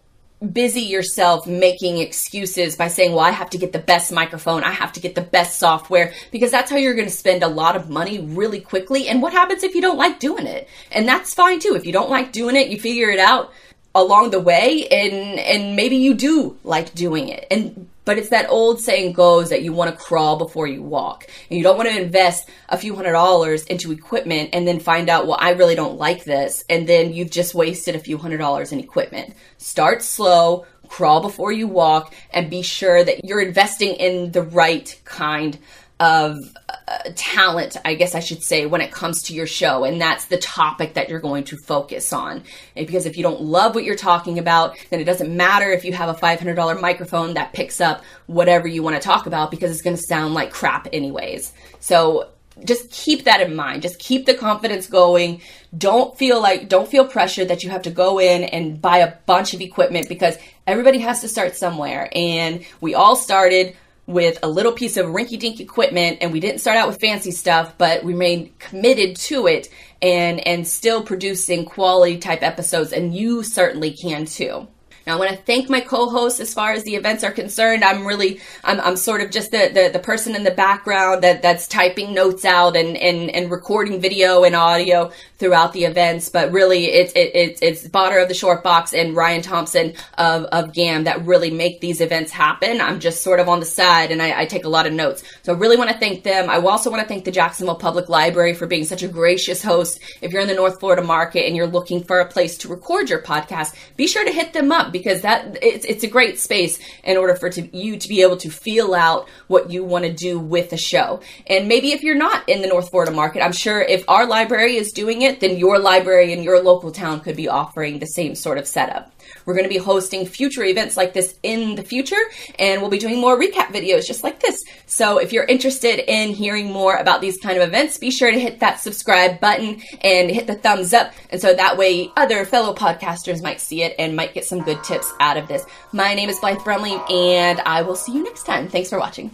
busy 0.52 0.82
yourself 0.82 1.46
making 1.46 1.98
excuses 1.98 2.76
by 2.76 2.88
saying, 2.88 3.12
well, 3.12 3.24
I 3.24 3.30
have 3.30 3.50
to 3.50 3.58
get 3.58 3.72
the 3.72 3.78
best 3.78 4.12
microphone. 4.12 4.62
I 4.62 4.72
have 4.72 4.92
to 4.94 5.00
get 5.00 5.14
the 5.14 5.22
best 5.22 5.58
software 5.58 6.12
because 6.30 6.50
that's 6.50 6.70
how 6.70 6.76
you're 6.76 6.94
going 6.94 7.08
to 7.08 7.14
spend 7.14 7.42
a 7.42 7.48
lot 7.48 7.76
of 7.76 7.88
money 7.88 8.20
really 8.20 8.60
quickly. 8.60 9.08
And 9.08 9.22
what 9.22 9.32
happens 9.32 9.62
if 9.62 9.74
you 9.74 9.80
don't 9.80 9.98
like 9.98 10.20
doing 10.20 10.46
it? 10.46 10.68
And 10.90 11.08
that's 11.08 11.34
fine 11.34 11.60
too. 11.60 11.74
If 11.74 11.86
you 11.86 11.92
don't 11.92 12.10
like 12.10 12.32
doing 12.32 12.56
it, 12.56 12.68
you 12.68 12.78
figure 12.78 13.10
it 13.10 13.18
out 13.18 13.52
along 13.94 14.30
the 14.30 14.40
way 14.40 14.86
and, 14.88 15.38
and 15.38 15.76
maybe 15.76 15.96
you 15.96 16.14
do 16.14 16.58
like 16.64 16.94
doing 16.94 17.28
it. 17.28 17.46
And 17.50 17.88
but 18.04 18.18
it's 18.18 18.28
that 18.30 18.50
old 18.50 18.80
saying 18.80 19.12
goes 19.12 19.50
that 19.50 19.62
you 19.62 19.72
want 19.72 19.90
to 19.90 19.96
crawl 19.96 20.36
before 20.36 20.66
you 20.66 20.82
walk. 20.82 21.26
And 21.48 21.56
you 21.56 21.62
don't 21.62 21.76
want 21.76 21.88
to 21.88 22.00
invest 22.00 22.48
a 22.68 22.76
few 22.76 22.94
hundred 22.94 23.12
dollars 23.12 23.64
into 23.64 23.92
equipment 23.92 24.50
and 24.52 24.66
then 24.66 24.80
find 24.80 25.08
out, 25.08 25.26
well, 25.26 25.38
I 25.40 25.50
really 25.50 25.74
don't 25.74 25.98
like 25.98 26.24
this. 26.24 26.64
And 26.68 26.86
then 26.86 27.12
you've 27.12 27.30
just 27.30 27.54
wasted 27.54 27.94
a 27.94 28.00
few 28.00 28.18
hundred 28.18 28.38
dollars 28.38 28.72
in 28.72 28.80
equipment. 28.80 29.34
Start 29.58 30.02
slow, 30.02 30.66
crawl 30.88 31.20
before 31.20 31.52
you 31.52 31.66
walk, 31.66 32.14
and 32.30 32.50
be 32.50 32.62
sure 32.62 33.02
that 33.02 33.24
you're 33.24 33.40
investing 33.40 33.94
in 33.94 34.32
the 34.32 34.42
right 34.42 35.00
kind 35.04 35.58
of 36.00 36.38
Uh, 36.86 36.98
talent, 37.14 37.78
I 37.82 37.94
guess 37.94 38.14
I 38.14 38.20
should 38.20 38.42
say, 38.42 38.66
when 38.66 38.82
it 38.82 38.92
comes 38.92 39.22
to 39.22 39.34
your 39.34 39.46
show. 39.46 39.84
And 39.84 39.98
that's 39.98 40.26
the 40.26 40.36
topic 40.36 40.94
that 40.94 41.08
you're 41.08 41.18
going 41.18 41.44
to 41.44 41.56
focus 41.56 42.12
on. 42.12 42.42
And 42.76 42.86
because 42.86 43.06
if 43.06 43.16
you 43.16 43.22
don't 43.22 43.40
love 43.40 43.74
what 43.74 43.84
you're 43.84 43.96
talking 43.96 44.38
about, 44.38 44.76
then 44.90 45.00
it 45.00 45.04
doesn't 45.04 45.34
matter 45.34 45.72
if 45.72 45.86
you 45.86 45.94
have 45.94 46.10
a 46.10 46.20
$500 46.20 46.80
microphone 46.82 47.34
that 47.34 47.54
picks 47.54 47.80
up 47.80 48.04
whatever 48.26 48.68
you 48.68 48.82
want 48.82 48.96
to 48.96 49.00
talk 49.00 49.24
about 49.24 49.50
because 49.50 49.70
it's 49.70 49.80
going 49.80 49.96
to 49.96 50.02
sound 50.02 50.34
like 50.34 50.52
crap 50.52 50.86
anyways. 50.92 51.54
So 51.80 52.28
just 52.62 52.90
keep 52.90 53.24
that 53.24 53.40
in 53.40 53.56
mind. 53.56 53.82
Just 53.82 53.98
keep 53.98 54.26
the 54.26 54.34
confidence 54.34 54.86
going. 54.86 55.40
Don't 55.76 56.16
feel 56.16 56.40
like, 56.40 56.68
don't 56.68 56.88
feel 56.88 57.06
pressured 57.06 57.48
that 57.48 57.64
you 57.64 57.70
have 57.70 57.82
to 57.82 57.90
go 57.90 58.20
in 58.20 58.44
and 58.44 58.80
buy 58.80 58.98
a 58.98 59.16
bunch 59.26 59.54
of 59.54 59.60
equipment 59.60 60.08
because 60.08 60.36
everybody 60.66 60.98
has 60.98 61.20
to 61.22 61.28
start 61.28 61.56
somewhere. 61.56 62.08
And 62.14 62.64
we 62.80 62.94
all 62.94 63.16
started 63.16 63.76
with 64.06 64.38
a 64.42 64.48
little 64.48 64.72
piece 64.72 64.96
of 64.96 65.06
rinky 65.06 65.38
dink 65.38 65.60
equipment 65.60 66.18
and 66.20 66.32
we 66.32 66.40
didn't 66.40 66.60
start 66.60 66.76
out 66.76 66.88
with 66.88 67.00
fancy 67.00 67.30
stuff, 67.30 67.76
but 67.78 68.04
we 68.04 68.12
remained 68.12 68.58
committed 68.58 69.16
to 69.16 69.46
it 69.46 69.68
and, 70.02 70.46
and 70.46 70.66
still 70.68 71.02
producing 71.02 71.64
quality 71.64 72.18
type 72.18 72.42
episodes. 72.42 72.92
And 72.92 73.14
you 73.14 73.42
certainly 73.42 73.92
can 73.92 74.26
too. 74.26 74.68
Now, 75.06 75.16
I 75.16 75.18
want 75.18 75.30
to 75.32 75.36
thank 75.36 75.68
my 75.68 75.80
co-hosts 75.80 76.40
as 76.40 76.54
far 76.54 76.72
as 76.72 76.82
the 76.84 76.94
events 76.94 77.24
are 77.24 77.30
concerned. 77.30 77.84
I'm 77.84 78.06
really, 78.06 78.40
I'm, 78.62 78.80
I'm 78.80 78.96
sort 78.96 79.20
of 79.20 79.30
just 79.30 79.50
the, 79.50 79.70
the, 79.72 79.90
the 79.92 79.98
person 79.98 80.34
in 80.34 80.44
the 80.44 80.50
background 80.50 81.22
that, 81.22 81.42
that's 81.42 81.68
typing 81.68 82.14
notes 82.14 82.44
out 82.46 82.74
and, 82.74 82.96
and, 82.96 83.30
and 83.30 83.50
recording 83.50 84.00
video 84.00 84.44
and 84.44 84.56
audio 84.56 85.12
throughout 85.38 85.74
the 85.74 85.84
events. 85.84 86.30
But 86.30 86.52
really, 86.52 86.86
it's, 86.86 87.12
it, 87.12 87.32
it's, 87.34 87.60
it's 87.60 87.88
Botter 87.88 88.22
of 88.22 88.28
the 88.28 88.34
Short 88.34 88.62
Box 88.62 88.94
and 88.94 89.14
Ryan 89.14 89.42
Thompson 89.42 89.92
of, 90.16 90.44
of 90.44 90.72
GAM 90.72 91.04
that 91.04 91.26
really 91.26 91.50
make 91.50 91.80
these 91.80 92.00
events 92.00 92.32
happen. 92.32 92.80
I'm 92.80 92.98
just 92.98 93.22
sort 93.22 93.40
of 93.40 93.48
on 93.48 93.60
the 93.60 93.66
side 93.66 94.10
and 94.10 94.22
I, 94.22 94.40
I 94.40 94.46
take 94.46 94.64
a 94.64 94.70
lot 94.70 94.86
of 94.86 94.94
notes. 94.94 95.22
So 95.42 95.54
I 95.54 95.58
really 95.58 95.76
want 95.76 95.90
to 95.90 95.98
thank 95.98 96.22
them. 96.22 96.48
I 96.48 96.56
also 96.56 96.90
want 96.90 97.02
to 97.02 97.08
thank 97.08 97.26
the 97.26 97.30
Jacksonville 97.30 97.74
Public 97.74 98.08
Library 98.08 98.54
for 98.54 98.66
being 98.66 98.84
such 98.84 99.02
a 99.02 99.08
gracious 99.08 99.62
host. 99.62 100.00
If 100.22 100.32
you're 100.32 100.40
in 100.40 100.48
the 100.48 100.54
North 100.54 100.80
Florida 100.80 101.02
market 101.02 101.46
and 101.46 101.54
you're 101.54 101.66
looking 101.66 102.02
for 102.02 102.20
a 102.20 102.26
place 102.26 102.56
to 102.58 102.68
record 102.68 103.10
your 103.10 103.20
podcast, 103.20 103.74
be 103.96 104.06
sure 104.06 104.24
to 104.24 104.32
hit 104.32 104.54
them 104.54 104.72
up 104.72 104.93
because 104.94 105.22
that 105.22 105.58
it's, 105.60 105.84
it's 105.84 106.04
a 106.04 106.08
great 106.08 106.38
space 106.38 106.78
in 107.02 107.16
order 107.16 107.34
for 107.34 107.50
to, 107.50 107.76
you 107.76 107.98
to 107.98 108.08
be 108.08 108.22
able 108.22 108.36
to 108.38 108.48
feel 108.48 108.94
out 108.94 109.28
what 109.48 109.70
you 109.70 109.82
want 109.82 110.04
to 110.04 110.12
do 110.12 110.38
with 110.38 110.70
the 110.70 110.78
show. 110.78 111.20
And 111.48 111.66
maybe 111.66 111.90
if 111.90 112.04
you're 112.04 112.14
not 112.14 112.48
in 112.48 112.62
the 112.62 112.68
North 112.68 112.90
Florida 112.90 113.10
market, 113.10 113.42
I'm 113.42 113.52
sure 113.52 113.82
if 113.82 114.08
our 114.08 114.24
library 114.26 114.76
is 114.76 114.92
doing 114.92 115.22
it, 115.22 115.40
then 115.40 115.58
your 115.58 115.80
library 115.80 116.32
in 116.32 116.44
your 116.44 116.62
local 116.62 116.92
town 116.92 117.20
could 117.20 117.36
be 117.36 117.48
offering 117.48 117.98
the 117.98 118.06
same 118.06 118.36
sort 118.36 118.56
of 118.56 118.68
setup. 118.68 119.10
We're 119.44 119.54
going 119.54 119.64
to 119.64 119.70
be 119.70 119.78
hosting 119.78 120.26
future 120.26 120.62
events 120.62 120.96
like 120.96 121.12
this 121.12 121.34
in 121.42 121.74
the 121.74 121.82
future, 121.82 122.20
and 122.58 122.80
we'll 122.80 122.90
be 122.90 122.98
doing 122.98 123.20
more 123.20 123.38
recap 123.38 123.68
videos 123.68 124.06
just 124.06 124.22
like 124.22 124.40
this. 124.40 124.62
So 124.86 125.18
if 125.18 125.32
you're 125.32 125.44
interested 125.44 125.98
in 126.10 126.30
hearing 126.30 126.70
more 126.70 126.96
about 126.96 127.20
these 127.20 127.38
kind 127.38 127.56
of 127.56 127.66
events, 127.66 127.98
be 127.98 128.10
sure 128.10 128.30
to 128.30 128.38
hit 128.38 128.60
that 128.60 128.80
subscribe 128.80 129.40
button 129.40 129.82
and 130.02 130.30
hit 130.30 130.46
the 130.46 130.54
thumbs 130.54 130.92
up. 130.92 131.12
And 131.30 131.40
so 131.40 131.52
that 131.52 131.76
way 131.76 132.10
other 132.16 132.44
fellow 132.44 132.74
podcasters 132.74 133.42
might 133.42 133.60
see 133.60 133.82
it 133.82 133.94
and 133.98 134.14
might 134.14 134.34
get 134.34 134.44
some 134.44 134.62
good 134.62 134.83
tips 134.84 135.12
out 135.20 135.36
of 135.36 135.48
this. 135.48 135.64
My 135.92 136.14
name 136.14 136.28
is 136.28 136.38
Blythe 136.40 136.62
Brumley, 136.64 137.00
and 137.10 137.60
I 137.60 137.82
will 137.82 137.96
see 137.96 138.12
you 138.12 138.22
next 138.22 138.44
time. 138.44 138.68
Thanks 138.68 138.90
for 138.90 138.98
watching. 138.98 139.30